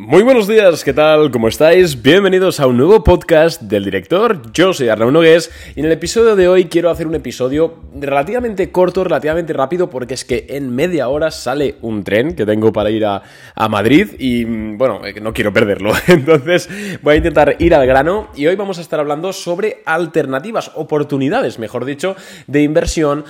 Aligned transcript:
Muy 0.00 0.22
buenos 0.22 0.48
días, 0.48 0.82
¿qué 0.82 0.94
tal? 0.94 1.30
¿Cómo 1.30 1.46
estáis? 1.46 2.00
Bienvenidos 2.00 2.58
a 2.58 2.66
un 2.66 2.78
nuevo 2.78 3.04
podcast 3.04 3.60
del 3.60 3.84
director. 3.84 4.50
Yo 4.50 4.72
soy 4.72 4.88
Arnaud 4.88 5.12
Nogués 5.12 5.50
y 5.76 5.80
en 5.80 5.86
el 5.86 5.92
episodio 5.92 6.36
de 6.36 6.48
hoy 6.48 6.64
quiero 6.64 6.88
hacer 6.88 7.06
un 7.06 7.14
episodio 7.14 7.74
relativamente 7.94 8.72
corto, 8.72 9.04
relativamente 9.04 9.52
rápido, 9.52 9.90
porque 9.90 10.14
es 10.14 10.24
que 10.24 10.46
en 10.48 10.74
media 10.74 11.10
hora 11.10 11.30
sale 11.30 11.74
un 11.82 12.02
tren 12.02 12.34
que 12.34 12.46
tengo 12.46 12.72
para 12.72 12.90
ir 12.90 13.04
a, 13.04 13.22
Madrid 13.68 14.12
y 14.18 14.46
mm, 14.46 14.78
bueno, 14.78 15.04
eh, 15.04 15.20
no 15.20 15.34
quiero 15.34 15.52
perderlo. 15.52 15.92
Entonces 16.06 16.70
voy 17.02 17.14
a 17.14 17.16
intentar 17.18 17.56
ir 17.58 17.74
al 17.74 17.86
grano 17.86 18.28
y 18.34 18.46
hoy 18.46 18.56
vamos 18.56 18.78
a 18.78 18.80
estar 18.80 19.00
hablando 19.00 19.34
sobre 19.34 19.82
alternativas, 19.84 20.70
oportunidades, 20.76 21.58
mejor 21.58 21.84
dicho, 21.84 22.16
de 22.46 22.62
inversión 22.62 23.26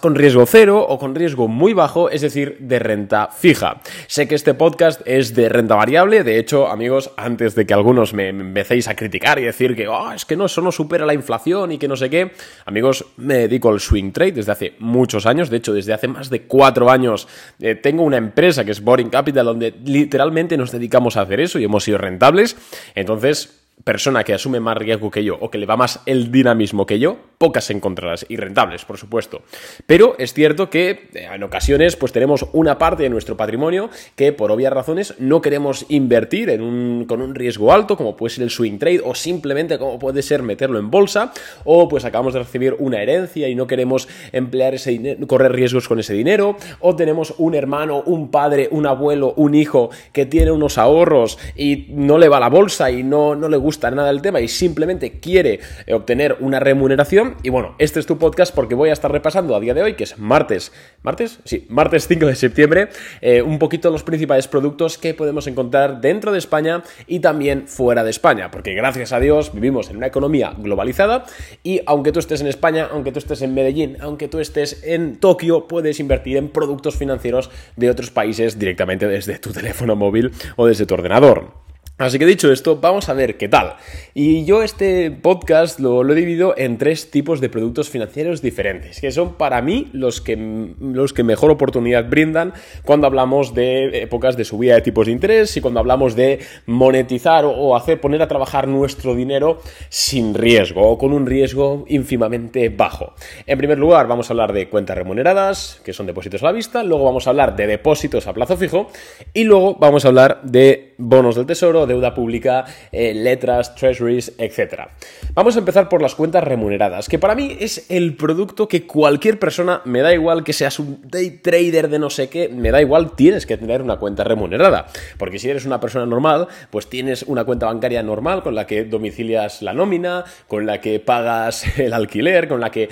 con 0.00 0.16
riesgo 0.16 0.46
cero 0.46 0.84
o 0.86 0.98
con 0.98 1.14
riesgo 1.14 1.46
muy 1.46 1.74
bajo, 1.74 2.10
es 2.10 2.22
decir, 2.22 2.56
de 2.58 2.80
renta 2.80 3.28
fija. 3.28 3.80
Sé 4.08 4.26
que 4.26 4.34
este 4.34 4.54
podcast 4.54 5.00
es 5.06 5.36
de 5.36 5.48
renta 5.48 5.76
variable 5.76 5.91
de 5.92 6.38
hecho, 6.38 6.68
amigos, 6.68 7.10
antes 7.18 7.54
de 7.54 7.66
que 7.66 7.74
algunos 7.74 8.14
me 8.14 8.28
empecéis 8.28 8.88
a 8.88 8.96
criticar 8.96 9.38
y 9.38 9.42
decir 9.42 9.76
que 9.76 9.88
oh, 9.88 10.10
es 10.12 10.24
que 10.24 10.36
no, 10.36 10.46
eso 10.46 10.62
no 10.62 10.72
supera 10.72 11.04
la 11.04 11.12
inflación 11.12 11.70
y 11.70 11.78
que 11.78 11.86
no 11.86 11.96
sé 11.96 12.08
qué, 12.08 12.32
amigos, 12.64 13.04
me 13.18 13.34
dedico 13.34 13.68
al 13.68 13.78
swing 13.78 14.10
trade 14.10 14.32
desde 14.32 14.52
hace 14.52 14.74
muchos 14.78 15.26
años. 15.26 15.50
De 15.50 15.58
hecho, 15.58 15.74
desde 15.74 15.92
hace 15.92 16.08
más 16.08 16.30
de 16.30 16.42
cuatro 16.42 16.90
años 16.90 17.28
eh, 17.60 17.74
tengo 17.74 18.04
una 18.04 18.16
empresa 18.16 18.64
que 18.64 18.70
es 18.70 18.80
Boring 18.80 19.10
Capital 19.10 19.44
donde 19.44 19.74
literalmente 19.84 20.56
nos 20.56 20.72
dedicamos 20.72 21.18
a 21.18 21.22
hacer 21.22 21.40
eso 21.40 21.58
y 21.58 21.64
hemos 21.64 21.84
sido 21.84 21.98
rentables. 21.98 22.56
Entonces, 22.94 23.61
persona 23.84 24.24
que 24.24 24.34
asume 24.34 24.60
más 24.60 24.76
riesgo 24.76 25.10
que 25.10 25.24
yo 25.24 25.36
o 25.40 25.50
que 25.50 25.58
le 25.58 25.66
va 25.66 25.76
más 25.76 26.00
el 26.06 26.30
dinamismo 26.30 26.86
que 26.86 26.98
yo, 26.98 27.16
pocas 27.38 27.70
encontrarás 27.70 28.24
y 28.28 28.36
rentables, 28.36 28.84
por 28.84 28.98
supuesto. 28.98 29.42
Pero 29.86 30.14
es 30.18 30.32
cierto 30.32 30.70
que 30.70 31.08
eh, 31.12 31.28
en 31.32 31.42
ocasiones 31.42 31.96
pues 31.96 32.12
tenemos 32.12 32.46
una 32.52 32.78
parte 32.78 33.02
de 33.02 33.10
nuestro 33.10 33.36
patrimonio 33.36 33.90
que 34.14 34.32
por 34.32 34.52
obvias 34.52 34.72
razones 34.72 35.14
no 35.18 35.40
queremos 35.40 35.86
invertir 35.88 36.50
en 36.50 36.62
un, 36.62 37.04
con 37.06 37.20
un 37.20 37.34
riesgo 37.34 37.72
alto, 37.72 37.96
como 37.96 38.16
puede 38.16 38.34
ser 38.34 38.44
el 38.44 38.50
swing 38.50 38.78
trade 38.78 39.02
o 39.04 39.14
simplemente 39.14 39.78
como 39.78 39.98
puede 39.98 40.22
ser 40.22 40.42
meterlo 40.42 40.78
en 40.78 40.90
bolsa 40.90 41.32
o 41.64 41.88
pues 41.88 42.04
acabamos 42.04 42.34
de 42.34 42.40
recibir 42.40 42.76
una 42.78 43.02
herencia 43.02 43.48
y 43.48 43.54
no 43.54 43.66
queremos 43.66 44.08
emplear 44.30 44.74
ese 44.74 44.92
dinero, 44.92 45.26
correr 45.26 45.52
riesgos 45.52 45.88
con 45.88 45.98
ese 45.98 46.14
dinero 46.14 46.56
o 46.80 46.94
tenemos 46.94 47.34
un 47.38 47.54
hermano, 47.54 48.02
un 48.06 48.30
padre, 48.30 48.68
un 48.70 48.86
abuelo, 48.86 49.34
un 49.36 49.54
hijo 49.54 49.90
que 50.12 50.26
tiene 50.26 50.52
unos 50.52 50.78
ahorros 50.78 51.38
y 51.56 51.86
no 51.88 52.18
le 52.18 52.28
va 52.28 52.38
la 52.38 52.48
bolsa 52.48 52.90
y 52.90 53.02
no, 53.02 53.34
no 53.34 53.48
le 53.48 53.56
gusta 53.56 53.71
nada 53.80 54.10
el 54.10 54.22
tema 54.22 54.40
y 54.40 54.48
simplemente 54.48 55.20
quiere 55.20 55.60
eh, 55.86 55.94
obtener 55.94 56.36
una 56.40 56.60
remuneración. 56.60 57.36
Y 57.42 57.50
bueno, 57.50 57.74
este 57.78 58.00
es 58.00 58.06
tu 58.06 58.18
podcast 58.18 58.54
porque 58.54 58.74
voy 58.74 58.90
a 58.90 58.92
estar 58.92 59.10
repasando 59.10 59.56
a 59.56 59.60
día 59.60 59.74
de 59.74 59.82
hoy, 59.82 59.94
que 59.94 60.04
es 60.04 60.18
martes, 60.18 60.72
¿martes? 61.02 61.40
Sí, 61.44 61.66
martes 61.68 62.06
5 62.08 62.26
de 62.26 62.36
septiembre, 62.36 62.88
eh, 63.20 63.42
un 63.42 63.58
poquito 63.58 63.90
los 63.90 64.02
principales 64.02 64.48
productos 64.48 64.98
que 64.98 65.14
podemos 65.14 65.46
encontrar 65.46 66.00
dentro 66.00 66.32
de 66.32 66.38
España 66.38 66.82
y 67.06 67.20
también 67.20 67.66
fuera 67.66 68.04
de 68.04 68.10
España, 68.10 68.50
porque 68.50 68.74
gracias 68.74 69.12
a 69.12 69.20
Dios 69.20 69.52
vivimos 69.52 69.90
en 69.90 69.96
una 69.96 70.06
economía 70.06 70.54
globalizada 70.56 71.24
y 71.62 71.80
aunque 71.86 72.12
tú 72.12 72.18
estés 72.18 72.40
en 72.40 72.46
España, 72.46 72.88
aunque 72.90 73.12
tú 73.12 73.18
estés 73.18 73.42
en 73.42 73.54
Medellín, 73.54 73.96
aunque 74.00 74.28
tú 74.28 74.38
estés 74.38 74.82
en 74.84 75.16
Tokio, 75.16 75.66
puedes 75.66 76.00
invertir 76.00 76.36
en 76.36 76.48
productos 76.48 76.96
financieros 76.96 77.50
de 77.76 77.90
otros 77.90 78.10
países 78.10 78.58
directamente 78.58 79.08
desde 79.08 79.38
tu 79.38 79.52
teléfono 79.52 79.96
móvil 79.96 80.32
o 80.56 80.66
desde 80.66 80.86
tu 80.86 80.94
ordenador. 80.94 81.71
Así 82.02 82.18
que 82.18 82.26
dicho 82.26 82.50
esto, 82.50 82.78
vamos 82.80 83.08
a 83.08 83.14
ver 83.14 83.36
qué 83.36 83.48
tal. 83.48 83.76
Y 84.12 84.44
yo 84.44 84.64
este 84.64 85.12
podcast 85.12 85.78
lo, 85.78 86.02
he 86.10 86.14
dividido 86.16 86.52
en 86.56 86.76
tres 86.76 87.12
tipos 87.12 87.40
de 87.40 87.48
productos 87.48 87.90
financieros 87.90 88.42
diferentes, 88.42 89.00
que 89.00 89.12
son 89.12 89.34
para 89.34 89.62
mí 89.62 89.88
los 89.92 90.20
que, 90.20 90.36
los 90.80 91.12
que 91.12 91.22
mejor 91.22 91.52
oportunidad 91.52 92.10
brindan 92.10 92.54
cuando 92.82 93.06
hablamos 93.06 93.54
de 93.54 94.02
épocas 94.02 94.36
de 94.36 94.44
subida 94.44 94.74
de 94.74 94.80
tipos 94.80 95.06
de 95.06 95.12
interés 95.12 95.56
y 95.56 95.60
cuando 95.60 95.78
hablamos 95.78 96.16
de 96.16 96.40
monetizar 96.66 97.44
o 97.44 97.76
hacer 97.76 98.00
poner 98.00 98.20
a 98.20 98.26
trabajar 98.26 98.66
nuestro 98.66 99.14
dinero 99.14 99.60
sin 99.88 100.34
riesgo 100.34 100.82
o 100.82 100.98
con 100.98 101.12
un 101.12 101.24
riesgo 101.24 101.84
ínfimamente 101.86 102.68
bajo. 102.68 103.14
En 103.46 103.58
primer 103.58 103.78
lugar, 103.78 104.08
vamos 104.08 104.28
a 104.28 104.32
hablar 104.32 104.52
de 104.52 104.68
cuentas 104.68 104.98
remuneradas, 104.98 105.80
que 105.84 105.92
son 105.92 106.06
depósitos 106.06 106.42
a 106.42 106.46
la 106.46 106.52
vista, 106.52 106.82
luego 106.82 107.04
vamos 107.04 107.28
a 107.28 107.30
hablar 107.30 107.54
de 107.54 107.68
depósitos 107.68 108.26
a 108.26 108.32
plazo 108.32 108.56
fijo 108.56 108.88
y 109.32 109.44
luego 109.44 109.76
vamos 109.76 110.04
a 110.04 110.08
hablar 110.08 110.40
de 110.42 110.94
bonos 110.98 111.36
del 111.36 111.46
tesoro 111.46 111.86
deuda 111.92 112.14
pública, 112.14 112.64
eh, 112.90 113.12
letras, 113.14 113.74
treasuries, 113.74 114.32
etc. 114.38 114.88
Vamos 115.34 115.56
a 115.56 115.58
empezar 115.58 115.88
por 115.88 116.00
las 116.00 116.14
cuentas 116.14 116.42
remuneradas, 116.42 117.08
que 117.08 117.18
para 117.18 117.34
mí 117.34 117.56
es 117.60 117.86
el 117.90 118.16
producto 118.16 118.66
que 118.66 118.86
cualquier 118.86 119.38
persona, 119.38 119.82
me 119.84 120.00
da 120.00 120.12
igual 120.12 120.42
que 120.42 120.52
seas 120.52 120.78
un 120.78 121.00
day 121.04 121.30
trader 121.30 121.88
de 121.88 121.98
no 121.98 122.08
sé 122.08 122.28
qué, 122.28 122.48
me 122.48 122.70
da 122.70 122.80
igual, 122.80 123.14
tienes 123.14 123.46
que 123.46 123.56
tener 123.56 123.82
una 123.82 123.96
cuenta 123.96 124.24
remunerada. 124.24 124.86
Porque 125.18 125.38
si 125.38 125.50
eres 125.50 125.66
una 125.66 125.80
persona 125.80 126.06
normal, 126.06 126.48
pues 126.70 126.88
tienes 126.88 127.24
una 127.24 127.44
cuenta 127.44 127.66
bancaria 127.66 128.02
normal 128.02 128.42
con 128.42 128.54
la 128.54 128.66
que 128.66 128.84
domicilias 128.84 129.60
la 129.60 129.74
nómina, 129.74 130.24
con 130.48 130.64
la 130.64 130.80
que 130.80 130.98
pagas 131.00 131.78
el 131.78 131.92
alquiler, 131.92 132.48
con 132.48 132.60
la 132.60 132.70
que 132.70 132.88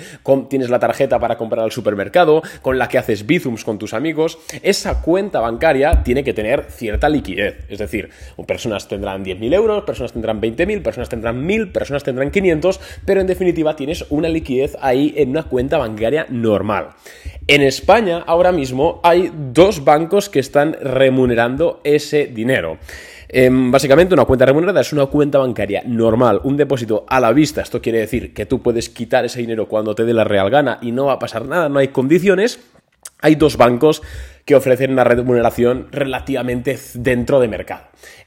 tienes 0.49 0.69
la 0.69 0.79
tarjeta 0.79 1.19
para 1.19 1.37
comprar 1.37 1.63
al 1.63 1.71
supermercado, 1.71 2.43
con 2.61 2.77
la 2.77 2.87
que 2.87 2.97
haces 2.97 3.25
bizums 3.25 3.63
con 3.63 3.79
tus 3.79 3.93
amigos. 3.93 4.37
Esa 4.61 5.01
cuenta 5.01 5.39
bancaria 5.39 6.03
tiene 6.03 6.23
que 6.23 6.33
tener 6.33 6.65
cierta 6.69 7.09
liquidez. 7.09 7.65
Es 7.69 7.79
decir, 7.79 8.09
personas 8.51 8.80
tendrán 8.87 9.23
10.000 9.23 9.53
euros, 9.53 9.83
personas 9.83 10.13
tendrán 10.13 10.41
20.000, 10.41 10.81
personas 10.81 11.09
tendrán 11.09 11.47
1.000, 11.47 11.71
personas 11.71 12.03
tendrán 12.03 12.31
500, 12.31 12.79
pero 13.05 13.21
en 13.21 13.27
definitiva 13.27 13.75
tienes 13.75 14.05
una 14.09 14.29
liquidez 14.29 14.77
ahí 14.81 15.13
en 15.17 15.29
una 15.29 15.43
cuenta 15.43 15.77
bancaria 15.77 16.25
normal. 16.29 16.89
En 17.47 17.61
España 17.61 18.23
ahora 18.25 18.51
mismo 18.51 18.99
hay 19.03 19.31
dos 19.51 19.83
bancos 19.83 20.29
que 20.29 20.39
están 20.39 20.77
remunerando 20.81 21.81
ese 21.83 22.27
dinero. 22.27 22.77
Em, 23.33 23.71
básicamente, 23.71 24.13
una 24.13 24.25
cuenta 24.25 24.45
remunerada 24.45 24.81
es 24.81 24.91
una 24.91 25.05
cuenta 25.05 25.37
bancaria 25.37 25.83
normal, 25.85 26.41
un 26.43 26.57
depósito 26.57 27.05
a 27.07 27.21
la 27.21 27.31
vista. 27.31 27.61
Esto 27.61 27.81
quiere 27.81 27.99
decir 27.99 28.33
que 28.33 28.45
tú 28.45 28.61
puedes 28.61 28.89
quitar 28.89 29.23
ese 29.23 29.39
dinero 29.39 29.69
cuando 29.69 29.95
te 29.95 30.03
dé 30.03 30.13
la 30.13 30.25
real 30.25 30.49
gana 30.49 30.79
y 30.81 30.91
no 30.91 31.05
va 31.05 31.13
a 31.13 31.19
pasar 31.19 31.45
nada, 31.45 31.69
no 31.69 31.79
hay 31.79 31.87
condiciones. 31.87 32.59
Hay 33.21 33.35
dos 33.35 33.55
bancos 33.55 34.01
que 34.45 34.55
ofrecen 34.55 34.91
una 34.91 35.03
remuneración 35.03 35.87
relativamente 35.91 36.77
dentro 36.93 37.39
de 37.39 37.47
mercado. 37.47 37.83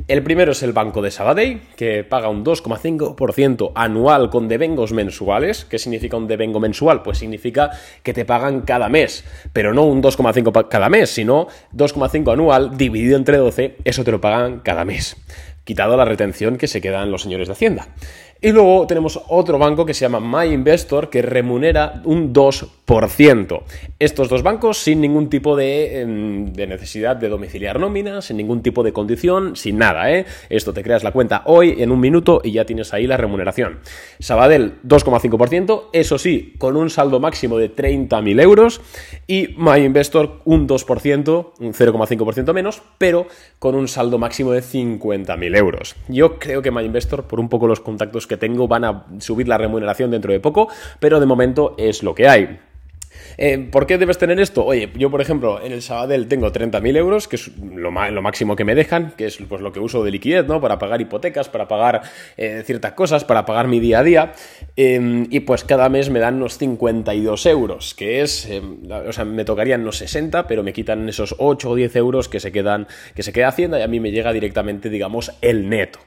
El 0.07 0.23
primero 0.23 0.53
es 0.53 0.63
el 0.63 0.73
Banco 0.73 1.03
de 1.03 1.11
Sabadell, 1.11 1.63
que 1.77 2.05
paga 2.05 2.29
un 2.29 2.45
2,5% 2.45 3.73
anual 3.75 4.31
con 4.31 4.49
devengos 4.49 4.93
mensuales. 4.93 5.65
¿Qué 5.65 5.79
significa 5.79 6.17
un 6.17 6.27
devengo 6.29 6.61
mensual? 6.61 7.03
Pues 7.03 7.19
significa 7.19 7.71
que 8.03 8.13
te 8.13 8.25
pagan 8.25 8.63
cada 8.63 8.89
mes, 8.89 9.25
pero 9.53 9.73
no 9.75 9.85
un 9.85 10.03
2,5 10.03 10.69
cada 10.69 10.89
mes, 10.89 11.11
sino 11.11 11.49
2,5 11.75 12.33
anual 12.33 12.77
dividido 12.77 13.17
entre 13.17 13.39
12, 13.39 13.77
eso 13.85 14.05
te 14.05 14.13
lo 14.13 14.21
pagan 14.21 14.61
cada 14.61 14.85
mes 14.85 15.17
quitado 15.65 15.97
la 15.97 16.05
retención 16.05 16.57
que 16.57 16.69
se 16.69 16.81
quedan 16.81 17.11
los 17.11 17.23
señores 17.23 17.49
de 17.49 17.53
Hacienda. 17.53 17.89
Y 18.45 18.53
luego 18.53 18.87
tenemos 18.87 19.19
otro 19.29 19.59
banco 19.59 19.87
que 19.87 19.95
se 19.95 20.03
llama 20.03 20.21
MyInvestor 20.21 21.09
que 21.09 21.23
remunera 21.23 22.03
un 22.05 22.35
2%. 22.35 23.63
Estos 23.99 24.29
dos 24.29 24.43
bancos 24.43 24.77
sin 24.77 25.01
ningún 25.01 25.31
tipo 25.31 25.59
em, 25.59 26.53
de, 26.53 26.67
necesidad 26.67 27.17
de 27.17 27.31
domiciliar 27.31 27.81
nóminas, 27.81 28.27
sin 28.27 28.37
ningún 28.37 28.63
tipo 28.63 28.83
de 28.83 28.93
condición, 28.93 29.57
sin 29.57 29.79
nada. 29.79 30.13
¿eh? 30.13 30.27
Esto 30.51 30.75
te 30.75 30.83
creas 30.83 31.03
la 31.03 31.13
cuenta 31.13 31.41
hoy 31.47 31.77
en 31.79 31.91
un 31.91 32.01
minuto 32.01 32.43
y 32.45 32.53
ya 32.53 32.67
tienes 32.67 32.93
ahí 32.93 33.07
la 33.07 33.17
remuneración. 33.17 33.79
Sabadell 34.19 34.75
2,5%, 34.87 35.85
eso 35.95 36.19
sí, 36.19 36.53
con 36.59 36.77
un 36.77 36.91
saldo 36.91 37.21
máximo 37.21 37.57
de 37.57 37.75
30.000 37.75 38.43
euros. 38.43 38.83
Y 39.27 39.55
MyInvestor 39.57 40.43
un 40.45 40.69
2%, 40.69 41.53
un 41.61 41.73
0,5% 41.73 42.53
menos, 42.53 42.83
pero 42.99 43.27
con 43.59 43.75
un 43.75 43.89
saldo 43.89 44.19
máximo 44.19 44.53
de 44.53 44.61
50.000 44.61 45.57
euros. 45.57 45.97
Yo 46.09 46.39
creo 46.39 46.61
que 46.61 46.71
MyInvestor, 46.71 47.25
por 47.25 47.41
un 47.41 47.49
poco 47.49 47.67
los 47.67 47.81
contactos 47.81 48.27
que 48.27 48.34
tengo 48.37 48.69
van 48.69 48.85
a 48.85 49.07
subir 49.19 49.49
la 49.49 49.59
remuneración 49.59 50.11
dentro 50.11 50.33
de 50.33 50.41
poco, 50.41 50.69
pero 51.01 51.21
de 51.21 51.27
momento 51.27 51.75
es 51.79 52.03
lo 52.03 52.15
que 52.15 52.29
hay. 52.29 52.59
Eh, 53.37 53.59
¿Por 53.71 53.87
qué 53.87 53.99
debes 53.99 54.19
tener 54.19 54.39
esto? 54.41 54.65
Oye, 54.65 54.91
yo 54.97 55.11
por 55.11 55.21
ejemplo 55.21 55.63
en 55.63 55.73
el 55.73 55.83
Sabadell 55.83 56.29
tengo 56.29 56.53
30.000 56.53 56.97
euros, 56.97 57.29
que 57.29 57.37
es 57.37 57.51
lo, 57.59 57.91
máximo 57.91 58.57
que 58.57 58.65
me 58.65 58.75
dejan, 58.75 59.13
que 59.17 59.27
es 59.27 59.39
pues, 59.49 59.61
lo 59.61 59.73
que 59.73 59.81
uso 59.81 60.05
de 60.05 60.11
liquidez, 60.11 60.47
¿no? 60.47 60.61
Para 60.61 60.79
pagar 60.79 61.01
hipotecas, 61.01 61.49
para 61.49 61.69
pagar 61.69 62.03
eh, 62.37 62.63
ciertas 62.65 62.93
cosas, 62.93 63.25
para 63.25 63.45
pagar 63.45 63.69
mi 63.69 63.81
día 63.81 64.01
a 64.01 64.03
día. 64.03 64.33
Em, 64.77 65.27
y 65.31 65.41
pues 65.41 65.65
cada 65.65 65.89
mes 65.89 66.11
me 66.11 66.21
dan 66.21 66.37
unos 66.37 66.59
52 66.59 67.47
euros, 67.47 67.95
que 67.95 68.23
es, 68.23 68.47
em, 68.47 68.79
o 68.91 69.13
sea, 69.13 69.25
me 69.25 69.45
tocarían 69.45 69.83
unos 69.83 69.99
60, 69.99 70.47
pero 70.47 70.63
me 70.63 70.73
quitan 70.73 71.09
esos 71.09 71.35
8 71.39 71.71
o 71.71 71.75
10 71.75 71.97
euros 71.97 72.29
que 72.29 72.41
se 72.41 72.53
quedan, 72.53 72.87
que 73.15 73.23
se 73.23 73.33
queda 73.33 73.49
Hacienda 73.49 73.79
y 73.79 73.83
a 73.83 73.89
mí 73.89 74.01
me 74.01 74.11
llega 74.11 74.33
directamente, 74.33 74.89
digamos, 74.89 75.33
el 75.43 75.69
neto 75.69 76.01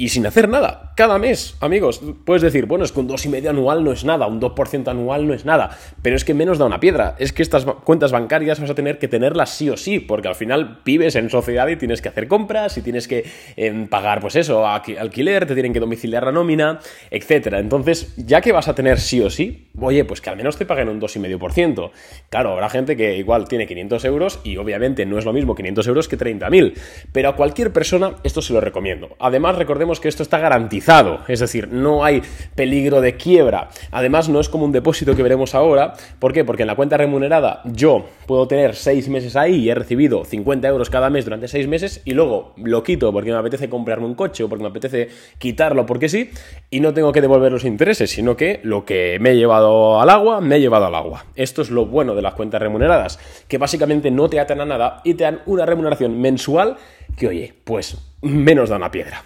y 0.00 0.08
sin 0.08 0.26
hacer 0.26 0.48
nada, 0.48 0.94
cada 0.96 1.18
mes, 1.18 1.58
amigos. 1.60 2.00
Puedes 2.24 2.40
decir, 2.40 2.64
bueno, 2.64 2.86
es 2.86 2.92
que 2.92 3.00
un 3.00 3.08
2,5 3.08 3.50
anual 3.50 3.84
no 3.84 3.92
es 3.92 4.02
nada, 4.02 4.26
un 4.28 4.40
2% 4.40 4.88
anual 4.88 5.26
no 5.26 5.34
es 5.34 5.44
nada, 5.44 5.76
pero 6.00 6.16
es 6.16 6.24
que 6.24 6.32
menos 6.32 6.56
da 6.56 6.64
una 6.64 6.80
piedra. 6.80 7.16
Es 7.18 7.34
que 7.34 7.42
estas 7.42 7.66
cuentas 7.66 8.10
bancarias 8.10 8.58
vas 8.60 8.70
a 8.70 8.74
tener 8.74 8.98
que 8.98 9.08
tenerlas 9.08 9.50
sí 9.50 9.68
o 9.68 9.76
sí, 9.76 10.00
porque 10.00 10.28
al 10.28 10.36
final 10.36 10.80
vives 10.86 11.16
en 11.16 11.28
sociedad 11.28 11.68
y 11.68 11.76
tienes 11.76 12.00
que 12.00 12.08
hacer 12.08 12.28
compras 12.28 12.78
y 12.78 12.82
tienes 12.82 13.06
que 13.06 13.26
em, 13.56 13.88
pagar, 13.88 14.20
pues 14.20 14.36
eso, 14.36 14.66
alquiler, 14.66 15.44
te 15.44 15.52
tienen 15.52 15.74
que 15.74 15.80
domiciliar 15.80 16.24
la 16.24 16.32
nómina, 16.32 16.78
etcétera. 17.10 17.58
Entonces, 17.58 18.14
ya 18.16 18.40
que 18.40 18.52
vas 18.52 18.68
a 18.68 18.74
tener 18.74 19.00
sí 19.00 19.20
o 19.20 19.28
sí, 19.28 19.68
oye, 19.78 20.06
pues 20.06 20.22
que 20.22 20.30
al 20.30 20.36
menos 20.38 20.56
te 20.56 20.64
paguen 20.64 20.88
un 20.88 20.98
2,5%. 20.98 21.90
Claro, 22.30 22.52
habrá 22.52 22.70
gente 22.70 22.96
que 22.96 23.18
igual 23.18 23.48
tiene 23.48 23.66
500 23.66 24.04
euros 24.06 24.40
y 24.44 24.56
obviamente 24.56 25.04
no 25.04 25.18
es 25.18 25.26
lo 25.26 25.34
mismo 25.34 25.54
500 25.54 25.86
euros 25.88 26.08
que 26.08 26.16
30.000, 26.16 26.72
pero 27.12 27.28
a 27.28 27.36
cualquier 27.36 27.70
persona 27.70 28.16
esto 28.24 28.40
se 28.40 28.54
lo 28.54 28.62
recomiendo. 28.62 29.16
Además, 29.18 29.56
recordemos 29.70 30.00
que 30.00 30.08
esto 30.08 30.24
está 30.24 30.40
garantizado, 30.40 31.20
es 31.28 31.38
decir, 31.38 31.68
no 31.68 32.04
hay 32.04 32.22
peligro 32.56 33.00
de 33.00 33.14
quiebra. 33.16 33.68
Además, 33.92 34.28
no 34.28 34.40
es 34.40 34.48
como 34.48 34.64
un 34.64 34.72
depósito 34.72 35.14
que 35.14 35.22
veremos 35.22 35.54
ahora. 35.54 35.92
¿Por 36.18 36.32
qué? 36.32 36.44
Porque 36.44 36.64
en 36.64 36.66
la 36.66 36.74
cuenta 36.74 36.96
remunerada 36.96 37.62
yo 37.66 38.04
puedo 38.26 38.48
tener 38.48 38.74
6 38.74 39.08
meses 39.08 39.36
ahí 39.36 39.54
y 39.54 39.70
he 39.70 39.74
recibido 39.76 40.24
50 40.24 40.66
euros 40.66 40.90
cada 40.90 41.08
mes 41.08 41.24
durante 41.24 41.46
6 41.46 41.68
meses 41.68 42.02
y 42.04 42.14
luego 42.14 42.52
lo 42.56 42.82
quito 42.82 43.12
porque 43.12 43.30
me 43.30 43.36
apetece 43.36 43.68
comprarme 43.68 44.06
un 44.06 44.16
coche 44.16 44.42
o 44.42 44.48
porque 44.48 44.64
me 44.64 44.70
apetece 44.70 45.08
quitarlo 45.38 45.86
porque 45.86 46.08
sí 46.08 46.30
y 46.68 46.80
no 46.80 46.92
tengo 46.92 47.12
que 47.12 47.20
devolver 47.20 47.52
los 47.52 47.64
intereses, 47.64 48.10
sino 48.10 48.36
que 48.36 48.58
lo 48.64 48.84
que 48.84 49.18
me 49.20 49.30
he 49.30 49.36
llevado 49.36 50.00
al 50.00 50.10
agua, 50.10 50.40
me 50.40 50.56
he 50.56 50.60
llevado 50.60 50.86
al 50.86 50.96
agua. 50.96 51.26
Esto 51.36 51.62
es 51.62 51.70
lo 51.70 51.86
bueno 51.86 52.16
de 52.16 52.22
las 52.22 52.34
cuentas 52.34 52.60
remuneradas, 52.60 53.20
que 53.46 53.58
básicamente 53.58 54.10
no 54.10 54.28
te 54.28 54.40
atan 54.40 54.62
a 54.62 54.66
nada 54.66 55.00
y 55.04 55.14
te 55.14 55.22
dan 55.22 55.42
una 55.46 55.64
remuneración 55.64 56.20
mensual 56.20 56.76
que, 57.16 57.28
oye, 57.28 57.54
pues 57.62 57.96
menos 58.20 58.68
da 58.68 58.76
una 58.76 58.90
piedra. 58.90 59.22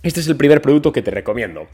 Este 0.00 0.20
es 0.20 0.28
el 0.28 0.36
primer 0.36 0.62
producto 0.62 0.92
que 0.92 1.02
te 1.02 1.10
recomiendo. 1.10 1.66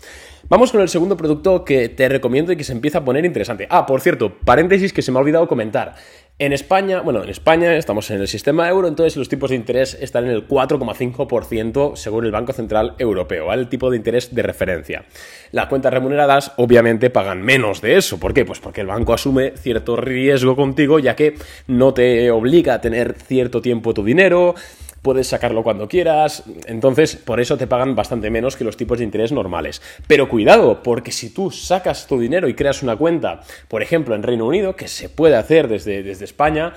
Vamos 0.49 0.73
con 0.73 0.81
el 0.81 0.89
segundo 0.89 1.15
producto 1.15 1.63
que 1.63 1.91
te 1.91 2.09
recomiendo 2.09 2.53
y 2.53 2.57
que 2.57 2.65
se 2.65 2.73
empieza 2.73 2.99
a 2.99 3.05
poner 3.05 3.27
interesante. 3.27 3.67
Ah, 3.69 3.85
por 3.85 4.01
cierto, 4.01 4.35
paréntesis 4.45 4.95
que 4.95 5.03
se 5.03 5.13
me 5.13 5.19
ha 5.19 5.21
olvidado 5.21 5.47
comentar. 5.47 5.95
En 6.39 6.53
España, 6.53 7.01
bueno, 7.01 7.23
en 7.23 7.29
España 7.29 7.77
estamos 7.77 8.11
en 8.11 8.21
el 8.21 8.27
sistema 8.27 8.69
euro, 8.69 8.89
entonces 8.89 9.17
los 9.17 9.29
tipos 9.29 9.51
de 9.51 9.57
interés 9.57 9.97
están 10.01 10.25
en 10.25 10.31
el 10.31 10.49
4,5% 10.49 11.95
según 11.97 12.25
el 12.25 12.33
Banco 12.33 12.53
Central 12.53 12.97
Europeo, 12.99 13.53
el 13.53 13.69
tipo 13.69 13.89
de 13.89 13.99
interés 13.99 14.35
de 14.35 14.43
referencia. 14.43 15.05
Las 15.53 15.67
cuentas 15.67 15.93
remuneradas 15.93 16.53
obviamente 16.57 17.11
pagan 17.11 17.43
menos 17.43 17.83
de 17.83 17.99
eso. 17.99 18.19
¿Por 18.19 18.35
qué? 18.35 18.45
Pues 18.45 18.59
porque 18.59 18.81
el 18.81 18.89
banco 18.89 19.13
asume 19.13 19.53
cierto 19.57 19.97
riesgo 19.97 20.57
contigo, 20.57 20.99
ya 20.99 21.15
que 21.15 21.35
no 21.69 21.95
te 21.95 22.31
obliga 22.31 22.75
a 22.75 22.81
tener 22.81 23.15
cierto 23.15 23.63
tiempo 23.63 23.95
tu 23.95 24.03
dinero, 24.03 24.57
puedes 25.05 25.29
sacarlo 25.29 25.63
cuando 25.63 25.87
quieras, 25.87 26.45
entonces 26.67 27.15
por 27.15 27.39
eso 27.39 27.59
te 27.59 27.67
pagan 27.67 27.95
bastante 27.95 28.31
menos 28.31 28.57
que 28.57 28.65
los 28.65 28.79
tipos 28.79 28.99
de 28.99 29.05
interés 29.05 29.33
normales. 29.33 29.83
Pero 30.09 30.31
cuidado, 30.31 30.83
porque 30.83 31.13
si 31.13 31.29
tú 31.33 31.51
sacas 31.51 32.07
tu 32.07 32.19
dinero 32.19 32.49
y 32.49 32.55
creas 32.55 32.83
una 32.83 32.97
cuenta, 32.97 33.43
por 33.69 33.83
ejemplo 33.83 34.15
en 34.15 34.23
Reino 34.23 34.47
Unido, 34.47 34.75
que 34.75 34.89
se 34.89 35.11
puede 35.11 35.37
hacer 35.37 35.69
desde, 35.69 36.03
desde 36.03 36.25
España, 36.25 36.73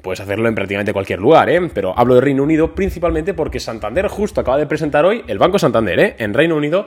Puedes 0.00 0.20
hacerlo 0.20 0.48
en 0.48 0.54
prácticamente 0.54 0.92
cualquier 0.92 1.18
lugar, 1.18 1.50
¿eh? 1.50 1.60
Pero 1.74 1.92
hablo 1.98 2.14
de 2.14 2.20
Reino 2.20 2.44
Unido 2.44 2.72
principalmente 2.72 3.34
porque 3.34 3.58
Santander 3.58 4.06
justo 4.06 4.40
acaba 4.40 4.56
de 4.56 4.66
presentar 4.66 5.04
hoy, 5.04 5.24
el 5.26 5.38
Banco 5.38 5.58
Santander, 5.58 5.98
¿eh? 5.98 6.16
En 6.18 6.34
Reino 6.34 6.54
Unido 6.54 6.86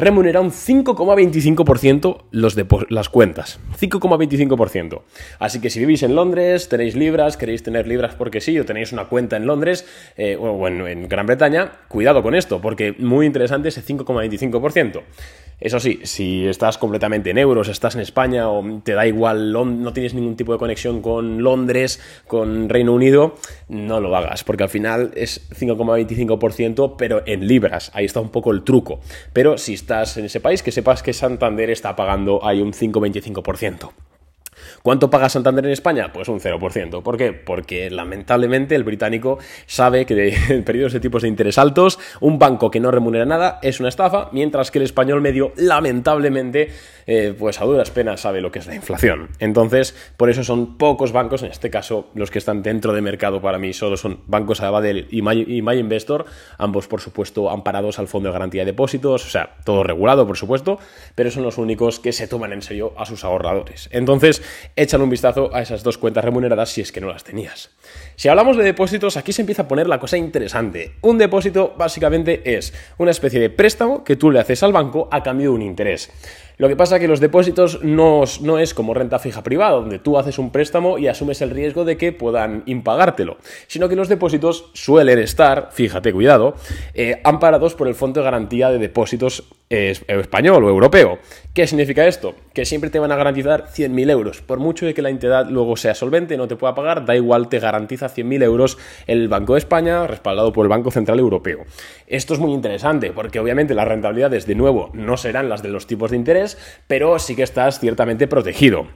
remunera 0.00 0.40
un 0.40 0.50
5,25% 0.50 2.24
los 2.30 2.56
las 2.88 3.08
cuentas. 3.08 3.60
5,25%. 3.78 5.02
Así 5.38 5.60
que 5.60 5.70
si 5.70 5.80
vivís 5.80 6.02
en 6.02 6.14
Londres, 6.14 6.68
tenéis 6.68 6.96
libras, 6.96 7.36
queréis 7.36 7.62
tener 7.62 7.86
libras 7.86 8.14
porque 8.14 8.40
sí, 8.40 8.58
o 8.58 8.64
tenéis 8.64 8.92
una 8.92 9.04
cuenta 9.04 9.36
en 9.36 9.46
Londres 9.46 9.86
eh, 10.16 10.36
o 10.36 10.66
en, 10.66 10.86
en 10.86 11.08
Gran 11.08 11.26
Bretaña, 11.26 11.72
cuidado 11.88 12.22
con 12.22 12.34
esto, 12.34 12.60
porque 12.60 12.94
muy 12.98 13.26
interesante 13.26 13.68
ese 13.68 13.84
5,25%. 13.84 15.02
Eso 15.60 15.78
sí, 15.78 16.00
si 16.04 16.46
estás 16.46 16.78
completamente 16.78 17.30
en 17.30 17.38
euros, 17.38 17.68
estás 17.68 17.94
en 17.94 18.00
España 18.00 18.48
o 18.48 18.80
te 18.82 18.92
da 18.92 19.06
igual, 19.06 19.52
no 19.52 19.92
tienes 19.92 20.14
ningún 20.14 20.36
tipo 20.36 20.52
de 20.52 20.58
conexión 20.58 21.02
con 21.02 21.42
Londres, 21.42 22.00
con 22.26 22.68
Reino 22.68 22.94
Unido, 22.94 23.34
no 23.68 24.00
lo 24.00 24.16
hagas, 24.16 24.42
porque 24.42 24.62
al 24.62 24.70
final 24.70 25.10
es 25.14 25.48
5,25%, 25.50 26.94
pero 26.96 27.22
en 27.26 27.46
libras. 27.46 27.90
Ahí 27.94 28.06
está 28.06 28.20
un 28.20 28.30
poco 28.30 28.52
el 28.52 28.62
truco. 28.62 29.00
Pero 29.32 29.58
si 29.58 29.74
estás 29.74 30.16
en 30.16 30.24
ese 30.24 30.40
país, 30.40 30.62
que 30.62 30.72
sepas 30.72 31.02
que 31.02 31.12
Santander 31.12 31.70
está 31.70 31.94
pagando 31.94 32.44
ahí 32.44 32.62
un 32.62 32.72
5,25%. 32.72 33.90
¿Cuánto 34.82 35.10
paga 35.10 35.28
Santander 35.28 35.66
en 35.66 35.72
España? 35.72 36.12
Pues 36.12 36.28
un 36.28 36.40
0%. 36.40 37.02
¿Por 37.02 37.16
qué? 37.16 37.32
Porque 37.32 37.90
lamentablemente 37.90 38.74
el 38.74 38.84
británico 38.84 39.38
sabe 39.66 40.06
que 40.06 40.34
en 40.48 40.64
periodos 40.64 40.92
de 40.92 41.00
tipos 41.00 41.22
de 41.22 41.28
interés 41.28 41.58
altos, 41.58 41.98
un 42.20 42.38
banco 42.38 42.70
que 42.70 42.80
no 42.80 42.90
remunera 42.90 43.24
nada 43.24 43.58
es 43.62 43.80
una 43.80 43.88
estafa, 43.88 44.28
mientras 44.32 44.70
que 44.70 44.78
el 44.78 44.84
español 44.84 45.20
medio, 45.20 45.52
lamentablemente, 45.56 46.70
eh, 47.06 47.34
pues 47.38 47.60
a 47.60 47.64
duras 47.64 47.90
penas 47.90 48.20
sabe 48.20 48.40
lo 48.40 48.50
que 48.50 48.58
es 48.58 48.66
la 48.66 48.74
inflación. 48.74 49.30
Entonces, 49.38 49.94
por 50.16 50.30
eso 50.30 50.44
son 50.44 50.78
pocos 50.78 51.12
bancos, 51.12 51.42
en 51.42 51.50
este 51.50 51.70
caso 51.70 52.08
los 52.14 52.30
que 52.30 52.38
están 52.38 52.62
dentro 52.62 52.92
de 52.92 53.00
mercado 53.00 53.40
para 53.40 53.58
mí 53.58 53.72
solo 53.72 53.96
son 53.96 54.20
bancos 54.26 54.58
Sabadell 54.58 55.08
y 55.10 55.22
My, 55.22 55.44
y 55.46 55.62
My 55.62 55.78
Investor, 55.78 56.26
ambos 56.58 56.86
por 56.86 57.00
supuesto 57.00 57.50
amparados 57.50 57.98
al 57.98 58.08
Fondo 58.08 58.28
de 58.28 58.34
Garantía 58.34 58.62
de 58.62 58.72
Depósitos, 58.72 59.26
o 59.26 59.30
sea, 59.30 59.56
todo 59.64 59.82
regulado 59.82 60.26
por 60.26 60.36
supuesto, 60.36 60.78
pero 61.14 61.30
son 61.30 61.42
los 61.42 61.58
únicos 61.58 61.98
que 62.00 62.12
se 62.12 62.28
toman 62.28 62.52
en 62.52 62.62
serio 62.62 62.94
a 62.96 63.06
sus 63.06 63.24
ahorradores. 63.24 63.88
Entonces, 63.92 64.42
échale 64.76 65.04
un 65.04 65.10
vistazo 65.10 65.54
a 65.54 65.62
esas 65.62 65.82
dos 65.82 65.98
cuentas 65.98 66.24
remuneradas 66.24 66.70
si 66.70 66.80
es 66.80 66.92
que 66.92 67.00
no 67.00 67.08
las 67.08 67.24
tenías. 67.24 67.70
Si 68.16 68.28
hablamos 68.28 68.56
de 68.56 68.64
depósitos, 68.64 69.16
aquí 69.16 69.32
se 69.32 69.42
empieza 69.42 69.62
a 69.62 69.68
poner 69.68 69.88
la 69.88 69.98
cosa 69.98 70.16
interesante. 70.16 70.96
Un 71.02 71.18
depósito 71.18 71.74
básicamente 71.76 72.56
es 72.56 72.72
una 72.98 73.10
especie 73.10 73.40
de 73.40 73.50
préstamo 73.50 74.04
que 74.04 74.16
tú 74.16 74.30
le 74.30 74.40
haces 74.40 74.62
al 74.62 74.72
banco 74.72 75.08
a 75.10 75.22
cambio 75.22 75.50
de 75.50 75.56
un 75.56 75.62
interés. 75.62 76.10
Lo 76.60 76.68
que 76.68 76.76
pasa 76.76 76.96
es 76.96 77.00
que 77.00 77.08
los 77.08 77.20
depósitos 77.20 77.82
no, 77.82 78.24
no, 78.42 78.58
es 78.58 78.74
como 78.74 78.92
renta 78.92 79.18
fija 79.18 79.42
privada, 79.42 79.76
donde 79.76 79.98
tú 79.98 80.18
haces 80.18 80.38
un 80.38 80.50
préstamo 80.50 80.98
y 80.98 81.06
asumes 81.08 81.40
el 81.40 81.48
riesgo 81.48 81.86
de 81.86 81.96
que 81.96 82.12
puedan 82.12 82.64
impagártelo, 82.66 83.38
sino 83.66 83.88
que 83.88 83.96
los 83.96 84.10
depósitos 84.10 84.70
suelen 84.74 85.18
estar, 85.18 85.70
fíjate, 85.72 86.12
cuidado, 86.12 86.54
eh, 86.92 87.18
amparados 87.24 87.74
por 87.74 87.88
el 87.88 87.94
Fondo 87.94 88.20
de 88.20 88.24
Garantía 88.24 88.68
de 88.68 88.78
Depósitos 88.78 89.48
español 89.70 90.64
o 90.64 90.68
europeo. 90.68 91.20
¿Qué 91.54 91.66
significa 91.68 92.06
esto? 92.06 92.34
Que 92.52 92.64
siempre 92.64 92.90
te 92.90 92.98
van 92.98 93.12
a 93.12 93.16
garantizar 93.16 93.66
100.000 93.68 94.10
euros. 94.10 94.42
Por 94.42 94.58
mucho 94.58 94.84
de 94.84 94.94
que 94.94 95.02
la 95.02 95.10
entidad 95.10 95.48
luego 95.48 95.76
sea 95.76 95.94
solvente, 95.94 96.36
no 96.36 96.48
te 96.48 96.56
pueda 96.56 96.74
pagar, 96.74 97.04
da 97.06 97.14
igual, 97.14 97.48
te 97.48 97.60
garantiza 97.60 98.08
100.000 98.08 98.42
euros 98.42 98.78
el 99.06 99.28
Banco 99.28 99.54
de 99.54 99.60
España, 99.60 100.08
respaldado 100.08 100.52
por 100.52 100.66
el 100.66 100.70
Banco 100.70 100.90
Central 100.90 101.20
Europeo. 101.20 101.60
Esto 102.08 102.34
es 102.34 102.40
muy 102.40 102.52
interesante, 102.52 103.12
porque 103.12 103.38
obviamente 103.38 103.74
las 103.74 103.86
rentabilidades, 103.86 104.46
de 104.46 104.56
nuevo, 104.56 104.90
no 104.92 105.16
serán 105.16 105.48
las 105.48 105.62
de 105.62 105.68
los 105.68 105.86
tipos 105.86 106.10
de 106.10 106.16
interés, 106.16 106.58
pero 106.88 107.18
sí 107.20 107.36
que 107.36 107.44
estás 107.44 107.78
ciertamente 107.78 108.26
protegido. 108.26 108.88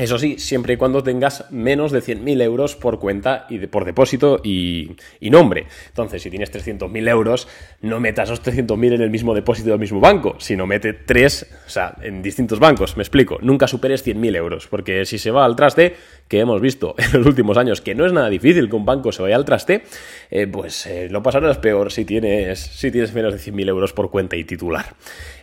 Eso 0.00 0.18
sí, 0.18 0.38
siempre 0.38 0.72
y 0.72 0.76
cuando 0.78 1.02
tengas 1.02 1.44
menos 1.50 1.92
de 1.92 2.00
100.000 2.00 2.40
euros 2.40 2.74
por 2.74 2.98
cuenta 2.98 3.44
y 3.50 3.58
por 3.66 3.84
depósito 3.84 4.40
y, 4.42 4.96
nombre. 5.20 5.66
Entonces, 5.88 6.22
si 6.22 6.30
tienes 6.30 6.50
300.000 6.50 7.06
euros, 7.10 7.48
no 7.82 8.00
metas 8.00 8.30
esos 8.30 8.42
300.000 8.42 8.94
en 8.94 9.02
el 9.02 9.10
mismo 9.10 9.34
depósito 9.34 9.68
del 9.68 9.78
mismo 9.78 10.00
banco, 10.00 10.36
sino 10.38 10.66
mete 10.66 10.94
tres, 10.94 11.46
o 11.66 11.68
sea, 11.68 11.96
en 12.00 12.22
distintos 12.22 12.58
bancos. 12.58 12.96
Me 12.96 13.02
explico. 13.02 13.40
Nunca 13.42 13.68
superes 13.68 14.06
100.000 14.06 14.36
euros, 14.36 14.68
porque 14.68 15.04
si 15.04 15.18
se 15.18 15.30
va 15.30 15.44
al 15.44 15.54
traste, 15.54 15.96
que 16.28 16.40
hemos 16.40 16.62
visto 16.62 16.94
en 16.98 17.18
los 17.18 17.26
últimos 17.26 17.58
años, 17.58 17.82
que 17.82 17.94
no 17.94 18.06
es 18.06 18.14
nada 18.14 18.30
difícil 18.30 18.70
que 18.70 18.76
un 18.76 18.86
banco 18.86 19.12
se 19.12 19.20
vaya 19.20 19.36
al 19.36 19.44
traste, 19.44 19.82
eh, 20.30 20.46
pues 20.46 20.86
eh, 20.86 21.08
lo 21.10 21.22
pasarás 21.22 21.58
peor 21.58 21.92
si 21.92 22.06
tienes, 22.06 22.58
si 22.58 22.90
tienes 22.90 23.12
menos 23.12 23.34
de 23.34 23.52
100.000 23.52 23.68
euros 23.68 23.92
por 23.92 24.10
cuenta 24.10 24.34
y 24.36 24.44
titular. 24.44 24.94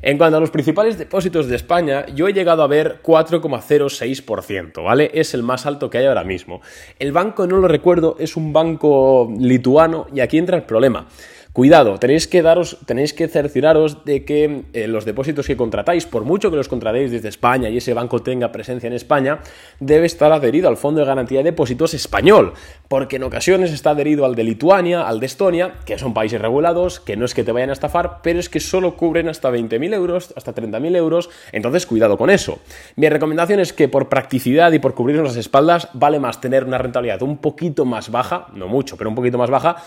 En 0.02 0.18
cuanto 0.18 0.38
a 0.38 0.40
los 0.40 0.50
principales 0.50 0.98
depósitos 0.98 1.48
de 1.48 1.56
España, 1.56 2.08
yo 2.16 2.28
he 2.28 2.34
llegado 2.34 2.64
a 2.64 2.68
ver 2.68 3.02
4,06%. 3.04 4.47
¿Vale? 4.84 5.12
Es 5.14 5.34
el 5.34 5.44
más 5.44 5.66
alto 5.66 5.90
que 5.90 6.00
hay 6.00 6.06
ahora 6.06 6.24
mismo. 6.24 6.62
El 7.00 7.12
banco, 7.12 7.48
no 7.48 7.58
lo 7.58 7.68
recuerdo, 7.68 8.16
es 8.20 8.38
un 8.38 8.54
banco 8.54 9.32
lituano 9.38 10.08
y 10.14 10.22
aquí 10.22 10.38
entra 10.38 10.58
el 10.58 10.64
problema. 10.64 11.08
Cuidado, 11.58 11.98
tenéis 11.98 12.28
que 12.28 12.44
daros, 12.44 12.78
tenéis 12.86 13.14
que 13.16 13.28
cercioraros 13.28 14.06
de 14.06 14.24
que 14.26 14.66
eh, 14.74 14.88
los 14.88 15.06
depósitos 15.06 15.48
que 15.48 15.58
contratáis, 15.58 16.06
por 16.06 16.24
mucho 16.24 16.52
que 16.52 16.56
los 16.56 16.68
contratéis 16.68 17.10
desde 17.10 17.30
España 17.30 17.68
y 17.68 17.78
ese 17.78 17.96
banco 17.96 18.22
tenga 18.22 18.52
presencia 18.52 18.86
en 18.86 18.94
España, 18.94 19.40
debe 19.80 20.06
estar 20.06 20.32
adherido 20.32 20.70
al 20.70 20.78
Fondo 20.78 21.00
de 21.00 21.08
Garantía 21.08 21.40
de 21.40 21.46
Depósitos 21.46 21.96
español, 21.96 22.54
porque 22.88 23.16
en 23.16 23.24
ocasiones 23.24 23.72
está 23.72 23.90
adherido 23.90 24.24
al 24.24 24.36
de 24.36 24.44
Lituania, 24.44 25.08
al 25.08 25.20
de 25.20 25.26
Estonia, 25.26 25.74
que 25.84 25.98
son 25.98 26.14
países 26.14 26.40
regulados, 26.40 27.00
que 27.00 27.18
no 27.18 27.26
es 27.26 27.34
que 27.34 27.44
te 27.44 27.52
vayan 27.52 27.72
a 27.72 27.74
estafar, 27.74 28.20
pero 28.22 28.40
es 28.40 28.50
que 28.50 28.60
solo 28.60 28.96
cubren 28.96 29.28
hasta 29.28 29.50
20.000 29.50 29.96
euros, 29.96 30.36
hasta 30.38 30.54
30.000 30.54 30.96
euros, 30.96 31.32
entonces 31.52 31.88
cuidado 31.88 32.20
con 32.20 32.30
eso. 32.30 32.60
Mi 32.98 33.10
recomendación 33.10 33.60
es 33.60 33.74
que 33.74 33.88
por 33.88 34.10
practicidad 34.10 34.74
y 34.74 34.78
por 34.80 34.94
cubrirnos 34.94 35.30
las 35.30 35.38
espaldas, 35.38 35.90
vale 35.94 36.20
más 36.20 36.40
tener 36.40 36.66
una 36.66 36.78
rentabilidad 36.78 37.24
un 37.24 37.40
poquito 37.40 37.84
más 37.84 38.12
baja, 38.12 38.46
no 38.54 38.68
mucho, 38.68 38.96
pero 38.96 39.10
un 39.10 39.16
poquito 39.16 39.40
más 39.40 39.50
baja, 39.50 39.78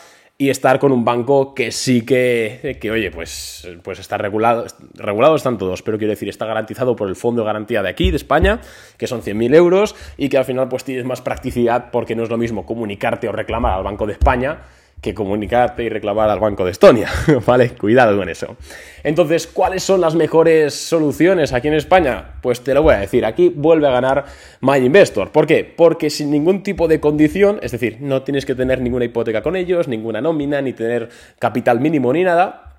y 0.40 0.49
estar 0.49 0.78
con 0.78 0.90
un 0.90 1.04
banco 1.04 1.54
que 1.54 1.70
sí 1.70 2.00
que, 2.00 2.78
que 2.80 2.90
oye, 2.90 3.11
pues, 3.11 3.68
pues 3.82 3.99
está 3.99 4.16
regulado, 4.16 4.64
regulado 4.94 5.37
están 5.37 5.59
todos, 5.59 5.82
pero 5.82 5.99
quiero 5.99 6.12
decir, 6.12 6.30
está 6.30 6.47
garantizado 6.47 6.97
por 6.97 7.11
el 7.11 7.14
fondo 7.14 7.42
de 7.42 7.47
garantía 7.47 7.82
de 7.82 7.90
aquí, 7.90 8.11
de 8.11 8.16
España, 8.16 8.59
que 8.97 9.06
son 9.06 9.20
100.000 9.20 9.54
euros, 9.54 9.94
y 10.16 10.30
que 10.30 10.38
al 10.38 10.47
final 10.47 10.66
pues 10.68 10.82
tienes 10.82 11.04
más 11.04 11.20
practicidad 11.20 11.90
porque 11.90 12.16
no 12.16 12.23
es 12.23 12.30
lo 12.30 12.38
mismo 12.38 12.64
comunicarte 12.64 13.28
o 13.28 13.32
reclamar 13.32 13.75
al 13.75 13.85
Banco 13.85 14.06
de 14.06 14.14
España 14.14 14.61
que 15.00 15.14
comunicarte 15.14 15.83
y 15.83 15.88
reclamar 15.88 16.28
al 16.28 16.40
Banco 16.40 16.64
de 16.64 16.73
Estonia, 16.73 17.09
¿vale? 17.47 17.71
Cuidado 17.71 18.16
con 18.16 18.28
eso. 18.28 18.57
Entonces, 19.02 19.47
¿cuáles 19.47 19.83
son 19.83 20.00
las 20.00 20.14
mejores 20.14 20.75
soluciones 20.75 21.52
aquí 21.52 21.69
en 21.69 21.75
España? 21.75 22.35
Pues 22.42 22.61
te 22.61 22.75
lo 22.75 22.83
voy 22.83 22.95
a 22.95 22.99
decir, 22.99 23.25
aquí 23.25 23.50
vuelve 23.54 23.88
a 23.88 23.92
ganar 23.92 24.26
MyInvestor. 24.61 25.30
¿Por 25.30 25.47
qué? 25.47 25.64
Porque 25.64 26.11
sin 26.11 26.30
ningún 26.30 26.62
tipo 26.62 26.87
de 26.87 27.00
condición, 27.00 27.61
es 27.62 27.73
decir, 27.73 27.97
no 28.00 28.23
tienes 28.23 28.45
que 28.45 28.54
tener 28.54 28.80
ninguna 28.80 29.07
hipoteca 29.07 29.42
con 29.42 29.57
ellos, 29.57 29.88
ninguna 29.88 30.21
nómina, 30.21 30.61
ni 30.61 30.75
tener 30.75 31.09
capital 31.38 31.80
mínimo 31.80 32.12
ni 32.12 32.25
nada, 32.25 32.69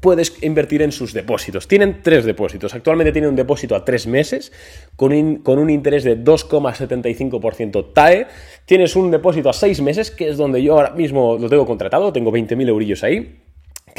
puedes 0.00 0.42
invertir 0.42 0.82
en 0.82 0.92
sus 0.92 1.12
depósitos. 1.12 1.68
Tienen 1.68 2.02
tres 2.02 2.24
depósitos. 2.24 2.74
Actualmente 2.74 3.12
tienen 3.12 3.30
un 3.30 3.36
depósito 3.36 3.74
a 3.74 3.84
tres 3.84 4.06
meses 4.06 4.52
con 4.96 5.12
un, 5.12 5.70
interés 5.70 6.04
de 6.04 6.22
2,75% 6.22 7.92
TAE. 7.92 8.26
Tienes 8.64 8.96
un 8.96 9.10
depósito 9.10 9.50
a 9.50 9.52
seis 9.52 9.80
meses, 9.80 10.10
que 10.10 10.28
es 10.28 10.36
donde 10.36 10.62
yo 10.62 10.74
ahora 10.74 10.90
mismo 10.90 11.36
lo 11.38 11.48
tengo 11.48 11.66
contratado, 11.66 12.12
tengo 12.12 12.32
20.000 12.32 12.68
eurillos 12.68 13.02
ahí 13.04 13.47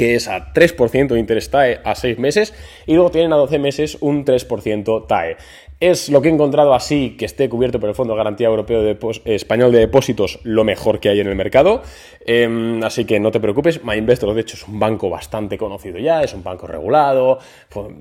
que 0.00 0.14
es 0.14 0.28
a 0.28 0.54
3% 0.54 1.08
de 1.08 1.20
interés 1.20 1.50
TAE 1.50 1.80
a 1.84 1.94
6 1.94 2.18
meses, 2.18 2.54
y 2.86 2.94
luego 2.94 3.10
tienen 3.10 3.34
a 3.34 3.36
12 3.36 3.58
meses 3.58 3.98
un 4.00 4.24
3% 4.24 5.06
TAE. 5.06 5.36
Es 5.78 6.08
lo 6.08 6.22
que 6.22 6.28
he 6.28 6.32
encontrado 6.32 6.72
así, 6.72 7.16
que 7.18 7.26
esté 7.26 7.50
cubierto 7.50 7.80
por 7.80 7.90
el 7.90 7.94
Fondo 7.94 8.14
de 8.14 8.18
Garantía 8.18 8.48
Europeo 8.48 8.82
de 8.82 8.96
Español 9.26 9.72
de 9.72 9.80
Depósitos, 9.80 10.40
lo 10.42 10.64
mejor 10.64 11.00
que 11.00 11.10
hay 11.10 11.20
en 11.20 11.26
el 11.26 11.36
mercado. 11.36 11.82
Em, 12.24 12.82
así 12.82 13.04
que 13.04 13.20
no 13.20 13.30
te 13.30 13.40
preocupes, 13.40 13.84
MyInvestor 13.84 14.34
de 14.34 14.40
hecho 14.40 14.56
es 14.56 14.66
un 14.66 14.78
banco 14.78 15.10
bastante 15.10 15.58
conocido 15.58 15.98
ya, 15.98 16.22
es 16.22 16.32
un 16.32 16.42
banco 16.42 16.66
regulado. 16.66 17.38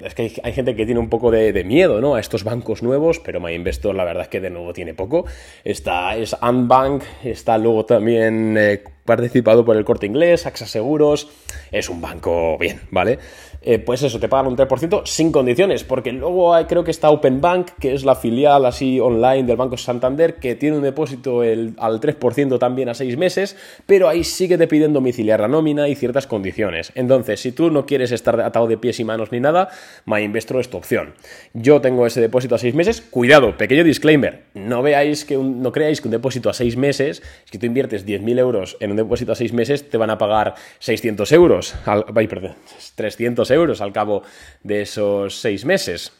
Es 0.01 0.15
que 0.15 0.31
hay, 0.41 0.53
gente 0.53 0.75
que 0.75 0.85
tiene 0.85 1.01
un 1.01 1.09
poco 1.09 1.31
de, 1.31 1.63
miedo 1.65 1.99
¿no? 1.99 2.15
a 2.15 2.21
estos 2.21 2.45
bancos 2.45 2.81
nuevos, 2.81 3.19
pero 3.19 3.41
MyInvestor 3.41 3.93
la 3.93 4.05
verdad 4.05 4.23
es 4.23 4.29
que 4.29 4.39
de 4.39 4.49
nuevo 4.49 4.71
tiene 4.71 4.93
poco. 4.93 5.25
Está, 5.65 6.15
es 6.15 6.35
Unbank, 6.41 7.03
está 7.25 7.57
luego 7.57 7.85
también 7.85 8.55
eh, 8.57 8.83
participado 9.09 9.65
por 9.65 9.75
el 9.75 9.83
corte 9.83 10.05
inglés, 10.05 10.45
AXA 10.45 10.67
Seguros. 10.67 11.27
Es 11.71 11.89
un 11.89 11.99
banco 11.99 12.57
bien, 12.59 12.79
¿vale? 12.91 13.17
Eh, 13.61 13.79
pues 13.79 14.03
eso, 14.03 14.19
te 14.19 14.29
pagan 14.29 14.47
un 14.47 14.55
3% 14.55 15.05
sin 15.05 15.31
condiciones, 15.31 15.83
porque 15.83 16.13
luego 16.13 16.53
hay, 16.53 16.65
creo 16.65 16.83
que 16.83 16.91
está 16.91 17.09
Open 17.09 17.41
Bank, 17.41 17.71
que 17.79 17.93
es 17.93 18.05
la 18.05 18.15
filial 18.15 18.65
así 18.65 18.99
online 18.99 19.43
del 19.43 19.57
Banco 19.57 19.75
Santander, 19.75 20.35
que 20.35 20.55
tiene 20.55 20.77
un 20.77 20.83
depósito 20.83 21.41
al 21.41 21.99
3% 21.99 22.57
también 22.57 22.89
a 22.89 22.93
6 22.93 23.17
meses, 23.17 23.57
pero 23.85 24.07
ahí 24.07 24.23
sí 24.23 24.47
que 24.47 24.57
te 24.57 24.67
piden 24.67 24.93
domiciliar 24.93 25.41
la 25.41 25.47
nómina 25.47 25.89
y 25.89 25.95
ciertas 25.95 26.25
condiciones. 26.25 26.91
Entonces, 26.95 27.41
si 27.41 27.51
tú 27.51 27.69
no 27.69 27.85
quieres 27.85 28.11
estar 28.11 28.39
atado 28.39 28.67
de 28.67 28.77
pies 28.77 28.99
y 28.99 29.03
manos 29.03 29.31
ni 29.31 29.39
nada, 29.39 29.69
MyInvestor 30.05 30.61
es 30.61 30.69
tu 30.69 30.77
opción. 30.77 31.13
Yo 31.53 31.81
tengo 31.81 32.05
ese 32.05 32.21
depósito 32.21 32.55
a 32.55 32.59
6 32.59 32.75
meses, 32.75 33.01
cuidado, 33.01 33.57
pequeño 33.57 33.83
disclaimer, 33.83 34.43
no 34.53 34.81
veáis 34.81 35.25
que 35.25 35.37
no 35.37 35.71
creáis 35.71 35.99
que 35.99 36.07
un 36.07 36.13
depósito 36.13 36.49
a 36.49 36.53
6 36.53 36.77
meses, 36.77 37.23
si 37.45 37.57
tú 37.57 37.65
inviertes 37.65 38.05
10.000 38.05 38.39
euros 38.39 38.77
en 38.79 38.91
un 38.91 38.97
depósito 38.97 39.33
a 39.33 39.35
6 39.35 39.51
meses, 39.53 39.89
te 39.89 39.97
van 39.97 40.09
a 40.09 40.17
pagar 40.17 40.55
600 40.79 41.31
euros, 41.33 41.75
al, 41.85 42.05
perdón, 42.05 42.55
300 42.95 43.48
euros 43.51 43.81
al 43.81 43.93
cabo 43.93 44.23
de 44.63 44.81
esos 44.81 45.39
seis 45.39 45.65
meses. 45.65 46.13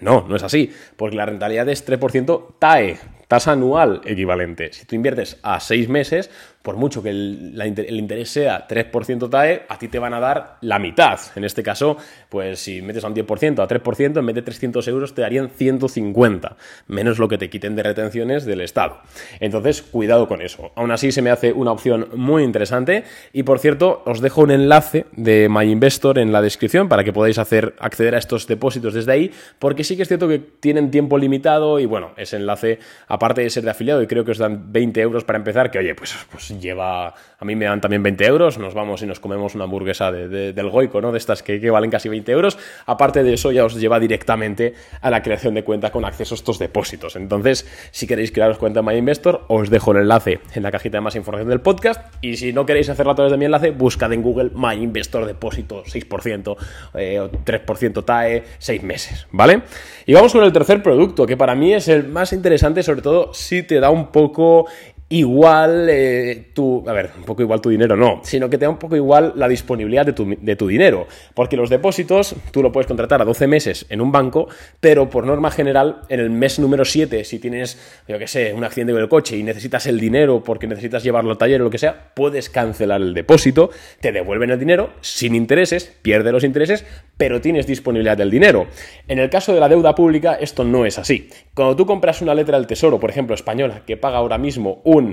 No, 0.00 0.26
no 0.28 0.36
es 0.36 0.42
así, 0.42 0.72
porque 0.96 1.16
la 1.16 1.26
rentabilidad 1.26 1.68
es 1.68 1.86
3% 1.86 2.58
TAE, 2.58 2.98
tasa 3.28 3.52
anual 3.52 4.00
equivalente. 4.04 4.72
Si 4.72 4.84
tú 4.86 4.96
inviertes 4.96 5.38
a 5.42 5.60
seis 5.60 5.88
meses, 5.88 6.30
por 6.64 6.76
mucho 6.78 7.02
que 7.02 7.10
el, 7.10 7.62
interés 7.90 8.30
sea 8.30 8.66
3% 8.66 9.28
TAE, 9.28 9.66
a 9.68 9.78
ti 9.78 9.88
te 9.88 9.98
van 9.98 10.14
a 10.14 10.18
dar 10.18 10.56
la 10.62 10.78
mitad. 10.78 11.20
En 11.36 11.44
este 11.44 11.62
caso, 11.62 11.98
pues 12.30 12.58
si 12.58 12.80
metes 12.80 13.04
a 13.04 13.08
un 13.08 13.14
10% 13.14 13.62
a 13.62 13.68
3%, 13.68 14.18
en 14.18 14.24
vez 14.24 14.34
de 14.34 14.40
300 14.40 14.88
euros 14.88 15.14
te 15.14 15.20
darían 15.20 15.50
150, 15.50 16.56
menos 16.86 17.18
lo 17.18 17.28
que 17.28 17.36
te 17.36 17.50
quiten 17.50 17.76
de 17.76 17.82
retenciones 17.82 18.46
del 18.46 18.62
Estado. 18.62 19.02
Entonces, 19.40 19.82
cuidado 19.82 20.26
con 20.26 20.40
eso. 20.40 20.72
Aún 20.74 20.90
así, 20.90 21.12
se 21.12 21.20
me 21.20 21.28
hace 21.28 21.52
una 21.52 21.70
opción 21.70 22.08
muy 22.16 22.42
interesante. 22.42 23.04
Y 23.34 23.42
por 23.42 23.58
cierto, 23.58 24.02
os 24.06 24.22
dejo 24.22 24.40
un 24.40 24.50
enlace 24.50 25.04
de 25.12 25.50
MyInvestor 25.50 26.18
en 26.18 26.32
la 26.32 26.40
descripción 26.40 26.88
para 26.88 27.04
que 27.04 27.12
podáis 27.12 27.36
hacer, 27.36 27.74
acceder 27.78 28.14
a 28.14 28.18
estos 28.18 28.46
depósitos 28.46 28.94
desde 28.94 29.12
ahí, 29.12 29.30
porque 29.58 29.84
sí 29.84 29.96
que 29.96 30.02
es 30.02 30.08
cierto 30.08 30.28
que 30.28 30.38
tienen 30.38 30.90
tiempo 30.90 31.18
limitado 31.18 31.78
y 31.78 31.84
bueno, 31.84 32.12
ese 32.16 32.36
enlace, 32.36 32.78
aparte 33.06 33.42
de 33.42 33.50
ser 33.50 33.64
de 33.64 33.70
afiliado, 33.70 34.00
y 34.00 34.06
creo 34.06 34.24
que 34.24 34.30
os 34.30 34.38
dan 34.38 34.72
20 34.72 34.98
euros 35.02 35.24
para 35.24 35.36
empezar, 35.36 35.70
que 35.70 35.78
oye, 35.78 35.94
pues, 35.94 36.16
pues 36.32 36.53
lleva, 36.60 37.08
a 37.08 37.44
mí 37.44 37.56
me 37.56 37.64
dan 37.64 37.80
también 37.80 38.02
20 38.02 38.26
euros, 38.26 38.58
nos 38.58 38.74
vamos 38.74 39.02
y 39.02 39.06
nos 39.06 39.20
comemos 39.20 39.54
una 39.54 39.64
hamburguesa 39.64 40.12
del 40.12 40.70
Goico, 40.70 41.00
¿no? 41.00 41.12
De 41.12 41.18
estas 41.18 41.42
que, 41.42 41.70
valen 41.70 41.90
casi 41.90 42.08
20 42.08 42.32
euros. 42.32 42.58
Aparte 42.86 43.22
de 43.22 43.34
eso, 43.34 43.52
ya 43.52 43.64
os 43.64 43.74
lleva 43.74 43.98
directamente 44.00 44.74
a 45.00 45.10
la 45.10 45.22
creación 45.22 45.54
de 45.54 45.64
cuenta 45.64 45.90
con 45.90 46.04
acceso 46.04 46.34
a 46.34 46.36
estos 46.36 46.58
depósitos. 46.58 47.16
Entonces, 47.16 47.66
si 47.90 48.06
queréis 48.06 48.32
crearos 48.32 48.58
cuenta 48.58 48.80
en 48.80 48.86
MyInvestor, 48.86 49.44
os 49.48 49.70
dejo 49.70 49.92
el 49.92 49.98
enlace 49.98 50.40
en 50.54 50.62
la 50.62 50.70
cajita 50.70 50.98
de 50.98 51.02
más 51.02 51.16
información 51.16 51.48
del 51.48 51.60
podcast. 51.60 52.00
Y 52.20 52.36
si 52.36 52.52
no 52.52 52.66
queréis 52.66 52.88
hacerlo 52.88 53.12
a 53.12 53.14
través 53.14 53.32
de 53.32 53.38
mi 53.38 53.44
enlace, 53.44 53.70
buscad 53.70 54.12
en 54.12 54.22
Google 54.22 54.50
MyInvestor 54.54 55.26
Depósito 55.26 55.84
6%, 55.84 56.56
eh, 56.94 57.28
3% 57.44 58.04
TAE, 58.04 58.44
6 58.58 58.82
meses, 58.82 59.26
¿vale? 59.30 59.62
Y 60.06 60.14
vamos 60.14 60.32
con 60.32 60.44
el 60.44 60.52
tercer 60.52 60.82
producto, 60.82 61.26
que 61.26 61.36
para 61.36 61.54
mí 61.54 61.72
es 61.72 61.88
el 61.88 62.08
más 62.08 62.32
interesante, 62.32 62.82
sobre 62.82 63.02
todo 63.02 63.32
si 63.34 63.62
te 63.62 63.80
da 63.80 63.90
un 63.90 64.08
poco 64.08 64.66
igual 65.14 65.86
eh, 65.88 66.50
tu, 66.52 66.82
a 66.88 66.92
ver, 66.92 67.10
un 67.16 67.22
poco 67.22 67.40
igual 67.40 67.60
tu 67.60 67.70
dinero, 67.70 67.96
no, 67.96 68.20
sino 68.24 68.50
que 68.50 68.58
te 68.58 68.64
da 68.64 68.70
un 68.70 68.78
poco 68.78 68.96
igual 68.96 69.32
la 69.36 69.46
disponibilidad 69.46 70.04
de 70.04 70.12
tu, 70.12 70.36
de 70.40 70.56
tu, 70.56 70.66
dinero, 70.66 71.06
porque 71.34 71.56
los 71.56 71.70
depósitos 71.70 72.34
tú 72.50 72.64
lo 72.64 72.72
puedes 72.72 72.88
contratar 72.88 73.22
a 73.22 73.24
12 73.24 73.46
meses 73.46 73.86
en 73.90 74.00
un 74.00 74.10
banco, 74.10 74.48
pero 74.80 75.08
por 75.08 75.24
norma 75.24 75.52
general 75.52 76.00
en 76.08 76.18
el 76.18 76.30
mes 76.30 76.58
número 76.58 76.84
7, 76.84 77.22
si 77.22 77.38
tienes, 77.38 77.78
yo 78.08 78.18
que 78.18 78.26
sé, 78.26 78.52
un 78.54 78.64
accidente 78.64 78.92
con 78.92 79.02
el 79.02 79.08
coche 79.08 79.36
y 79.36 79.44
necesitas 79.44 79.86
el 79.86 80.00
dinero 80.00 80.42
porque 80.42 80.66
necesitas 80.66 81.04
llevarlo 81.04 81.30
al 81.30 81.38
taller 81.38 81.60
o 81.60 81.64
lo 81.64 81.70
que 81.70 81.78
sea, 81.78 82.10
puedes 82.14 82.50
cancelar 82.50 83.00
el 83.00 83.14
depósito, 83.14 83.70
te 84.00 84.10
devuelven 84.10 84.50
el 84.50 84.58
dinero 84.58 84.94
sin 85.00 85.36
intereses, 85.36 85.92
pierde 86.02 86.32
los 86.32 86.42
intereses, 86.42 86.84
pero 87.16 87.40
tienes 87.40 87.68
disponibilidad 87.68 88.16
del 88.16 88.32
dinero. 88.32 88.66
En 89.06 89.20
el 89.20 89.30
caso 89.30 89.54
de 89.54 89.60
la 89.60 89.68
deuda 89.68 89.94
pública 89.94 90.34
esto 90.34 90.64
no 90.64 90.84
es 90.84 90.98
así. 90.98 91.28
Cuando 91.54 91.76
tú 91.76 91.86
compras 91.86 92.20
una 92.20 92.34
letra 92.34 92.58
del 92.58 92.66
Tesoro, 92.66 92.98
por 92.98 93.10
ejemplo, 93.10 93.36
española, 93.36 93.82
que 93.86 93.96
paga 93.96 94.18
ahora 94.18 94.38
mismo 94.38 94.82
un 94.82 95.03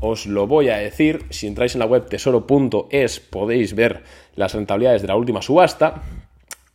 os 0.00 0.26
lo 0.26 0.46
voy 0.46 0.68
a 0.68 0.76
decir, 0.76 1.24
si 1.30 1.46
entráis 1.46 1.74
en 1.74 1.80
la 1.80 1.86
web 1.86 2.08
tesoro.es 2.08 3.20
podéis 3.20 3.74
ver 3.74 4.02
las 4.36 4.54
rentabilidades 4.54 5.02
de 5.02 5.08
la 5.08 5.16
última 5.16 5.42
subasta, 5.42 6.02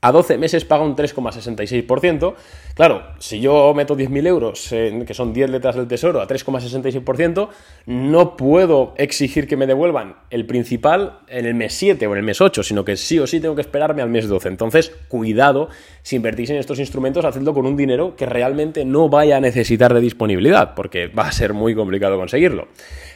a 0.04 0.12
12 0.12 0.38
meses 0.38 0.66
paga 0.66 0.84
un 0.84 0.98
3,66%. 0.98 2.36
Claro, 2.76 3.04
si 3.20 3.40
yo 3.40 3.74
meto 3.74 3.96
10.000 3.96 4.28
euros, 4.28 4.68
que 4.70 5.14
son 5.14 5.32
10 5.32 5.50
letras 5.50 5.78
del 5.78 5.88
tesoro, 5.88 6.20
a 6.20 6.28
3,66%, 6.28 7.48
no 7.86 8.36
puedo 8.36 8.94
exigir 8.98 9.48
que 9.48 9.56
me 9.56 9.66
devuelvan 9.66 10.18
el 10.30 10.46
principal 10.46 11.20
en 11.30 11.46
el 11.46 11.56
mes 11.56 11.74
7 11.76 12.06
o 12.06 12.12
en 12.12 12.18
el 12.18 12.26
mes 12.26 12.42
8, 12.42 12.64
sino 12.64 12.84
que 12.84 12.98
sí 12.98 13.18
o 13.18 13.26
sí 13.26 13.40
tengo 13.40 13.56
que 13.56 13.62
esperarme 13.62 14.02
al 14.02 14.10
mes 14.10 14.28
12. 14.28 14.50
Entonces, 14.50 14.92
cuidado, 15.08 15.70
si 16.02 16.18
invertís 16.18 16.50
en 16.50 16.58
estos 16.58 16.80
instrumentos, 16.80 17.24
hacedlo 17.24 17.54
con 17.54 17.66
un 17.66 17.78
dinero 17.78 18.18
que 18.18 18.26
realmente 18.26 18.84
no 18.84 19.08
vaya 19.08 19.38
a 19.38 19.40
necesitar 19.40 19.94
de 19.94 20.02
disponibilidad, 20.02 20.76
porque 20.76 21.08
va 21.08 21.28
a 21.28 21.32
ser 21.32 21.54
muy 21.54 21.76
complicado 21.76 22.18
conseguirlo. 22.18 22.68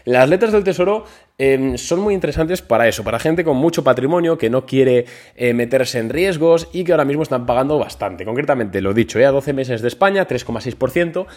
Las 0.06 0.30
letras 0.30 0.54
del 0.54 0.64
tesoro 0.64 1.04
em, 1.38 1.78
son 1.78 2.00
muy 2.00 2.14
interesantes 2.14 2.62
para 2.62 2.88
eso, 2.88 3.04
para 3.04 3.20
gente 3.20 3.44
con 3.44 3.58
mucho 3.58 3.84
patrimonio 3.84 4.38
que 4.38 4.50
no 4.50 4.66
quiere 4.66 5.06
eh, 5.36 5.54
meterse 5.54 6.00
en 6.00 6.10
riesgos 6.10 6.68
y 6.74 6.84
que 6.84 6.92
ahora 6.92 7.06
mismo 7.06 7.24
están 7.24 7.46
pagando 7.46 7.78
bastante. 7.78 8.26
Concretamente, 8.26 8.82
lo 8.82 8.94
dicho, 8.94 9.20
a 9.20 9.32
12 9.32 9.54
meses 9.54 9.82
de 9.82 9.88
España, 9.88 10.28
3,6%. 10.28 11.28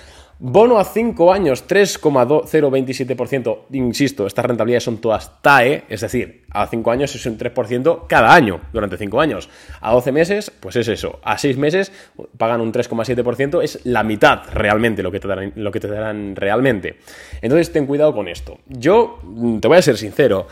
Bono 0.42 0.78
a 0.78 0.84
5 0.84 1.34
años, 1.34 1.68
3,027%. 1.68 3.58
Insisto, 3.72 4.26
estas 4.26 4.46
rentabilidades 4.46 4.84
son 4.84 4.96
todas 4.96 5.42
TAE, 5.42 5.84
es 5.90 6.00
decir, 6.00 6.44
a 6.50 6.66
5 6.66 6.90
años 6.90 7.14
es 7.14 7.26
un 7.26 7.36
3% 7.36 8.06
cada 8.08 8.34
año, 8.34 8.62
durante 8.72 8.96
5 8.96 9.20
años. 9.20 9.50
A 9.82 9.92
12 9.92 10.12
meses, 10.12 10.50
pues 10.50 10.76
es 10.76 10.88
eso. 10.88 11.20
A 11.22 11.36
6 11.36 11.58
meses 11.58 11.92
pagan 12.38 12.62
un 12.62 12.72
3,7%, 12.72 13.62
es 13.62 13.84
la 13.84 14.02
mitad 14.02 14.40
realmente 14.50 15.02
lo 15.02 15.12
que, 15.12 15.20
te 15.20 15.28
darán, 15.28 15.52
lo 15.56 15.70
que 15.70 15.80
te 15.80 15.88
darán 15.88 16.34
realmente. 16.34 16.96
Entonces, 17.42 17.70
ten 17.70 17.84
cuidado 17.84 18.14
con 18.14 18.26
esto. 18.26 18.60
Yo, 18.66 19.18
mm, 19.22 19.58
te 19.58 19.68
voy 19.68 19.76
a 19.76 19.82
ser 19.82 19.98
sincero, 19.98 20.46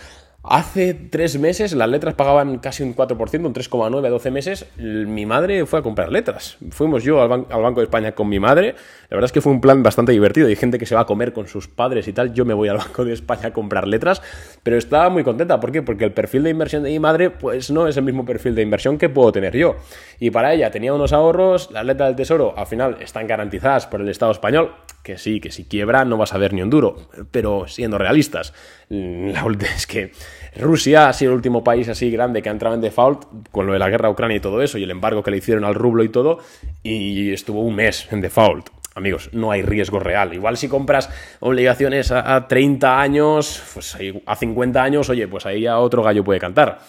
Hace 0.50 0.94
tres 0.94 1.38
meses 1.38 1.74
las 1.74 1.90
letras 1.90 2.14
pagaban 2.14 2.56
casi 2.58 2.82
un 2.82 2.96
4%, 2.96 3.44
un 3.44 3.52
3,9 3.52 4.06
a 4.06 4.08
12 4.08 4.30
meses. 4.30 4.66
Mi 4.78 5.26
madre 5.26 5.66
fue 5.66 5.80
a 5.80 5.82
comprar 5.82 6.10
letras. 6.10 6.56
Fuimos 6.70 7.04
yo 7.04 7.20
al, 7.20 7.46
al, 7.50 7.62
Banco 7.62 7.80
de 7.80 7.84
España 7.84 8.12
con 8.12 8.30
mi 8.30 8.40
madre. 8.40 8.74
La 9.10 9.16
verdad 9.16 9.26
es 9.26 9.32
que 9.32 9.42
fue 9.42 9.52
un 9.52 9.60
plan 9.60 9.82
bastante 9.82 10.12
divertido. 10.12 10.48
Hay 10.48 10.56
gente 10.56 10.78
que 10.78 10.86
se 10.86 10.94
va 10.94 11.02
a 11.02 11.06
comer 11.06 11.34
con 11.34 11.48
sus 11.48 11.68
padres 11.68 12.08
y 12.08 12.14
tal. 12.14 12.32
Yo 12.32 12.46
me 12.46 12.54
voy 12.54 12.68
al 12.68 12.78
Banco 12.78 13.04
de 13.04 13.12
España 13.12 13.48
a 13.48 13.52
comprar 13.52 13.86
letras, 13.86 14.22
pero 14.62 14.78
estaba 14.78 15.10
muy 15.10 15.22
contenta. 15.22 15.60
¿Por 15.60 15.70
qué? 15.70 15.82
Porque 15.82 16.04
el 16.04 16.12
perfil 16.12 16.44
de 16.44 16.50
inversión 16.50 16.82
de 16.82 16.90
mi 16.90 16.98
madre, 16.98 17.28
pues 17.28 17.70
no 17.70 17.86
es 17.86 17.98
el 17.98 18.04
mismo 18.04 18.24
perfil 18.24 18.54
de 18.54 18.62
inversión 18.62 18.96
que 18.96 19.10
puedo 19.10 19.30
tener 19.32 19.54
yo. 19.54 19.76
Y 20.18 20.30
para 20.30 20.54
ella 20.54 20.70
tenía 20.70 20.94
unos 20.94 21.12
ahorros, 21.12 21.70
las 21.72 21.84
letras 21.84 22.08
del 22.08 22.16
tesoro 22.16 22.54
al 22.56 22.66
final 22.66 22.96
están 23.00 23.26
garantizadas 23.26 23.86
por 23.86 24.00
el 24.00 24.08
Estado 24.08 24.32
español 24.32 24.72
que 25.08 25.16
sí, 25.16 25.40
que 25.40 25.50
si 25.50 25.64
quiebra 25.64 26.04
no 26.04 26.18
vas 26.18 26.34
a 26.34 26.38
ver 26.38 26.52
ni 26.52 26.60
un 26.60 26.68
duro, 26.68 27.08
pero 27.30 27.66
siendo 27.66 27.96
realistas, 27.96 28.52
la 28.90 29.42
es 29.74 29.86
que 29.86 30.12
Rusia 30.54 31.08
ha 31.08 31.14
sido 31.14 31.30
el 31.30 31.36
último 31.36 31.64
país 31.64 31.88
así 31.88 32.10
grande 32.10 32.42
que 32.42 32.50
ha 32.50 32.52
entrado 32.52 32.74
en 32.74 32.82
default 32.82 33.24
con 33.50 33.66
lo 33.66 33.72
de 33.72 33.78
la 33.78 33.88
guerra 33.88 34.08
a 34.08 34.10
Ucrania 34.10 34.36
y 34.36 34.40
todo 34.40 34.60
eso, 34.60 34.76
y 34.76 34.82
el 34.82 34.90
embargo 34.90 35.22
que 35.22 35.30
le 35.30 35.38
hicieron 35.38 35.64
al 35.64 35.74
rublo 35.74 36.04
y 36.04 36.10
todo, 36.10 36.40
y 36.82 37.32
estuvo 37.32 37.62
un 37.62 37.74
mes 37.74 38.06
en 38.12 38.20
default. 38.20 38.68
amigos, 38.94 39.30
no 39.32 39.50
hay 39.50 39.62
riesgo 39.62 39.98
real. 39.98 40.34
Igual 40.34 40.58
si 40.58 40.68
compras 40.68 41.08
obligaciones 41.40 42.12
a, 42.12 42.46
30 42.46 43.00
años, 43.00 43.62
pues 43.72 43.96
a 44.26 44.36
50 44.36 44.82
años, 44.82 45.08
oye, 45.08 45.26
pues 45.26 45.46
ahí 45.46 45.62
ya 45.62 45.78
otro 45.78 46.02
gallo 46.02 46.22
puede 46.22 46.38
cantar. 46.38 46.80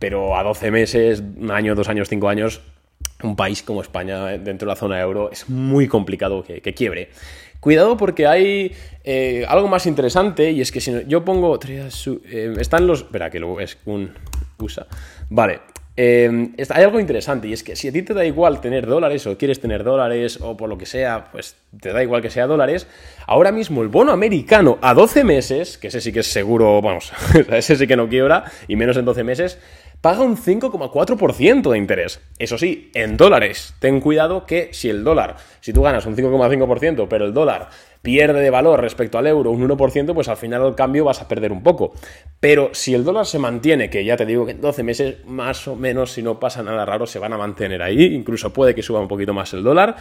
Pero 0.00 0.36
a 0.36 0.42
12 0.42 0.72
meses, 0.72 1.20
un 1.20 1.52
año, 1.52 1.76
dos 1.76 1.88
años, 1.88 2.08
cinco 2.08 2.28
años, 2.28 2.60
un 3.22 3.36
país 3.36 3.62
como 3.62 3.82
España 3.82 4.26
dentro 4.38 4.66
de 4.66 4.72
la 4.72 4.76
zona 4.76 5.00
euro 5.00 5.30
es 5.30 5.48
muy 5.48 5.88
complicado 5.88 6.44
que, 6.44 6.60
quiebre. 6.74 7.10
Cuidado 7.60 7.96
porque 7.96 8.26
hay 8.26 8.72
eh, 9.04 9.44
algo 9.48 9.68
más 9.68 9.86
interesante 9.86 10.52
y 10.52 10.60
es 10.60 10.70
que 10.70 10.80
si 10.80 10.92
yo 11.06 11.24
pongo... 11.24 11.58
Eh, 11.66 12.54
están 12.58 12.86
los... 12.86 13.00
Espera, 13.00 13.30
que 13.30 13.40
luego 13.40 13.60
es 13.60 13.78
un... 13.84 14.12
USA. 14.58 14.86
Vale, 15.30 15.60
eh, 16.00 16.50
hay 16.70 16.84
algo 16.84 17.00
interesante 17.00 17.48
y 17.48 17.52
es 17.52 17.64
que 17.64 17.74
si 17.74 17.88
a 17.88 17.92
ti 17.92 18.02
te 18.02 18.14
da 18.14 18.24
igual 18.24 18.60
tener 18.60 18.86
dólares 18.86 19.26
o 19.26 19.36
quieres 19.36 19.58
tener 19.58 19.82
dólares 19.82 20.38
o 20.40 20.56
por 20.56 20.68
lo 20.68 20.78
que 20.78 20.86
sea, 20.86 21.28
pues 21.32 21.56
te 21.80 21.92
da 21.92 22.04
igual 22.04 22.22
que 22.22 22.30
sea 22.30 22.46
dólares, 22.46 22.86
ahora 23.26 23.50
mismo 23.50 23.82
el 23.82 23.88
bono 23.88 24.12
americano 24.12 24.78
a 24.80 24.94
12 24.94 25.24
meses, 25.24 25.76
que 25.76 25.88
ese 25.88 26.00
sí 26.00 26.12
que 26.12 26.20
es 26.20 26.28
seguro, 26.28 26.80
vamos, 26.80 27.12
ese 27.50 27.74
sí 27.74 27.88
que 27.88 27.96
no 27.96 28.08
quiebra, 28.08 28.44
y 28.68 28.76
menos 28.76 28.96
en 28.96 29.06
12 29.06 29.24
meses, 29.24 29.58
paga 30.00 30.22
un 30.22 30.36
5,4% 30.36 31.70
de 31.70 31.78
interés. 31.78 32.20
Eso 32.38 32.58
sí, 32.58 32.90
en 32.94 33.16
dólares. 33.16 33.74
Ten 33.78 34.00
cuidado 34.00 34.46
que 34.46 34.70
si 34.72 34.88
el 34.88 35.04
dólar, 35.04 35.36
si 35.60 35.72
tú 35.72 35.82
ganas 35.82 36.06
un 36.06 36.16
5,5%, 36.16 37.06
pero 37.08 37.24
el 37.24 37.34
dólar 37.34 37.68
pierde 38.08 38.40
de 38.40 38.48
valor 38.48 38.80
respecto 38.80 39.18
al 39.18 39.26
euro 39.26 39.50
un 39.50 39.68
1%, 39.68 40.14
pues 40.14 40.28
al 40.28 40.38
final 40.38 40.64
el 40.64 40.74
cambio 40.74 41.04
vas 41.04 41.20
a 41.20 41.28
perder 41.28 41.52
un 41.52 41.62
poco. 41.62 41.92
Pero 42.40 42.70
si 42.72 42.94
el 42.94 43.04
dólar 43.04 43.26
se 43.26 43.38
mantiene, 43.38 43.90
que 43.90 44.02
ya 44.02 44.16
te 44.16 44.24
digo 44.24 44.46
que 44.46 44.52
en 44.52 44.62
12 44.62 44.82
meses 44.82 45.16
más 45.26 45.68
o 45.68 45.76
menos, 45.76 46.12
si 46.12 46.22
no 46.22 46.40
pasa 46.40 46.62
nada 46.62 46.86
raro, 46.86 47.06
se 47.06 47.18
van 47.18 47.34
a 47.34 47.36
mantener 47.36 47.82
ahí, 47.82 48.14
incluso 48.14 48.50
puede 48.50 48.74
que 48.74 48.82
suba 48.82 49.00
un 49.00 49.08
poquito 49.08 49.34
más 49.34 49.52
el 49.52 49.62
dólar, 49.62 49.96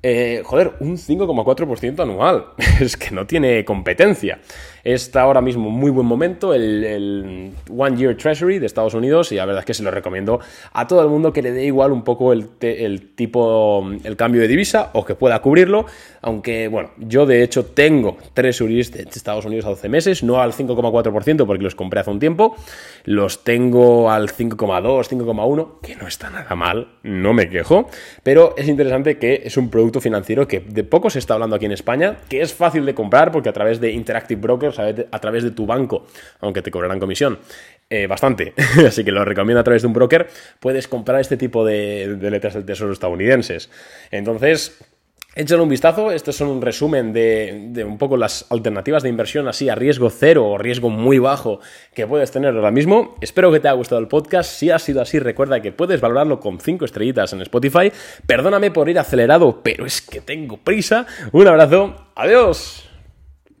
eh, 0.00 0.42
joder, 0.44 0.74
un 0.78 0.96
5,4% 0.96 2.00
anual. 2.00 2.46
es 2.80 2.96
que 2.96 3.10
no 3.10 3.26
tiene 3.26 3.64
competencia. 3.64 4.38
Está 4.84 5.22
ahora 5.22 5.40
mismo 5.40 5.70
muy 5.70 5.90
buen 5.90 6.06
momento 6.06 6.54
el, 6.54 7.52
One 7.68 7.96
Year 7.96 8.16
Treasury 8.16 8.60
de 8.60 8.66
Estados 8.66 8.94
Unidos 8.94 9.32
y 9.32 9.34
la 9.34 9.44
verdad 9.44 9.60
es 9.60 9.66
que 9.66 9.74
se 9.74 9.82
lo 9.82 9.90
recomiendo 9.90 10.40
a 10.72 10.86
todo 10.86 11.02
el 11.02 11.08
mundo 11.08 11.32
que 11.32 11.42
le 11.42 11.50
dé 11.50 11.64
igual 11.64 11.90
un 11.90 12.04
poco 12.04 12.32
el, 12.32 12.48
el 12.60 13.14
tipo, 13.14 13.86
el 14.04 14.16
cambio 14.16 14.40
de 14.40 14.48
divisa 14.48 14.90
o 14.94 15.04
que 15.04 15.16
pueda 15.16 15.42
cubrirlo. 15.42 15.86
Aunque, 16.22 16.68
bueno, 16.68 16.90
yo 16.98 17.26
de 17.26 17.42
hecho 17.42 17.47
tengo 17.48 18.18
Treasuries 18.34 18.92
de 18.92 19.02
Estados 19.02 19.44
Unidos 19.44 19.66
a 19.66 19.70
12 19.70 19.88
meses, 19.88 20.22
no 20.22 20.40
al 20.40 20.52
5,4% 20.52 21.46
porque 21.46 21.64
los 21.64 21.74
compré 21.74 22.00
hace 22.00 22.10
un 22.10 22.20
tiempo. 22.20 22.56
Los 23.04 23.44
tengo 23.44 24.10
al 24.10 24.28
5,2, 24.28 25.08
5,1, 25.08 25.80
que 25.80 25.96
no 25.96 26.06
está 26.06 26.30
nada 26.30 26.54
mal, 26.54 26.88
no 27.02 27.32
me 27.32 27.48
quejo. 27.48 27.88
Pero 28.22 28.54
es 28.56 28.68
interesante 28.68 29.18
que 29.18 29.42
es 29.44 29.56
un 29.56 29.70
producto 29.70 30.00
financiero 30.00 30.46
que 30.46 30.60
de 30.60 30.84
poco 30.84 31.10
se 31.10 31.18
está 31.18 31.34
hablando 31.34 31.56
aquí 31.56 31.66
en 31.66 31.72
España, 31.72 32.18
que 32.28 32.40
es 32.40 32.54
fácil 32.54 32.84
de 32.86 32.94
comprar 32.94 33.32
porque 33.32 33.48
a 33.48 33.52
través 33.52 33.80
de 33.80 33.92
Interactive 33.92 34.40
Brokers, 34.40 34.78
a 34.78 35.18
través 35.18 35.42
de 35.42 35.50
tu 35.50 35.66
banco, 35.66 36.06
aunque 36.40 36.62
te 36.62 36.70
cobrarán 36.70 37.00
comisión, 37.00 37.38
eh, 37.90 38.06
bastante, 38.06 38.52
así 38.86 39.02
que 39.02 39.12
lo 39.12 39.24
recomiendo 39.24 39.60
a 39.60 39.64
través 39.64 39.82
de 39.82 39.88
un 39.88 39.94
broker, 39.94 40.28
puedes 40.60 40.88
comprar 40.88 41.20
este 41.20 41.38
tipo 41.38 41.64
de 41.64 42.18
letras 42.20 42.54
del 42.54 42.66
tesoro 42.66 42.92
estadounidenses. 42.92 43.70
Entonces, 44.10 44.78
Échale 45.34 45.62
un 45.62 45.68
vistazo, 45.68 46.10
este 46.10 46.32
son 46.32 46.48
un 46.48 46.62
resumen 46.62 47.12
de, 47.12 47.84
un 47.86 47.98
poco 47.98 48.16
las 48.16 48.46
alternativas 48.50 49.02
de 49.02 49.08
inversión 49.08 49.46
así 49.46 49.68
a 49.68 49.74
riesgo 49.74 50.10
cero 50.10 50.48
o 50.48 50.58
riesgo 50.58 50.90
muy 50.90 51.18
bajo 51.18 51.60
que 51.94 52.06
puedes 52.06 52.30
tener 52.32 52.56
ahora 52.56 52.70
mismo. 52.70 53.14
Espero 53.20 53.52
que 53.52 53.60
te 53.60 53.68
haya 53.68 53.76
gustado 53.76 54.00
el 54.00 54.08
podcast. 54.08 54.50
Si 54.50 54.70
ha 54.70 54.78
sido 54.78 55.00
así, 55.02 55.18
recuerda 55.18 55.60
que 55.60 55.70
puedes 55.70 56.00
valorarlo 56.00 56.40
con 56.40 56.58
5 56.58 56.84
estrellitas 56.84 57.32
en 57.34 57.42
Spotify. 57.42 57.92
Perdóname 58.26 58.70
por 58.70 58.88
ir 58.88 58.98
acelerado, 58.98 59.60
pero 59.62 59.86
es 59.86 60.00
que 60.00 60.20
tengo 60.20 60.56
prisa. 60.56 61.06
Un 61.30 61.46
abrazo, 61.46 61.94
adiós. 62.16 62.87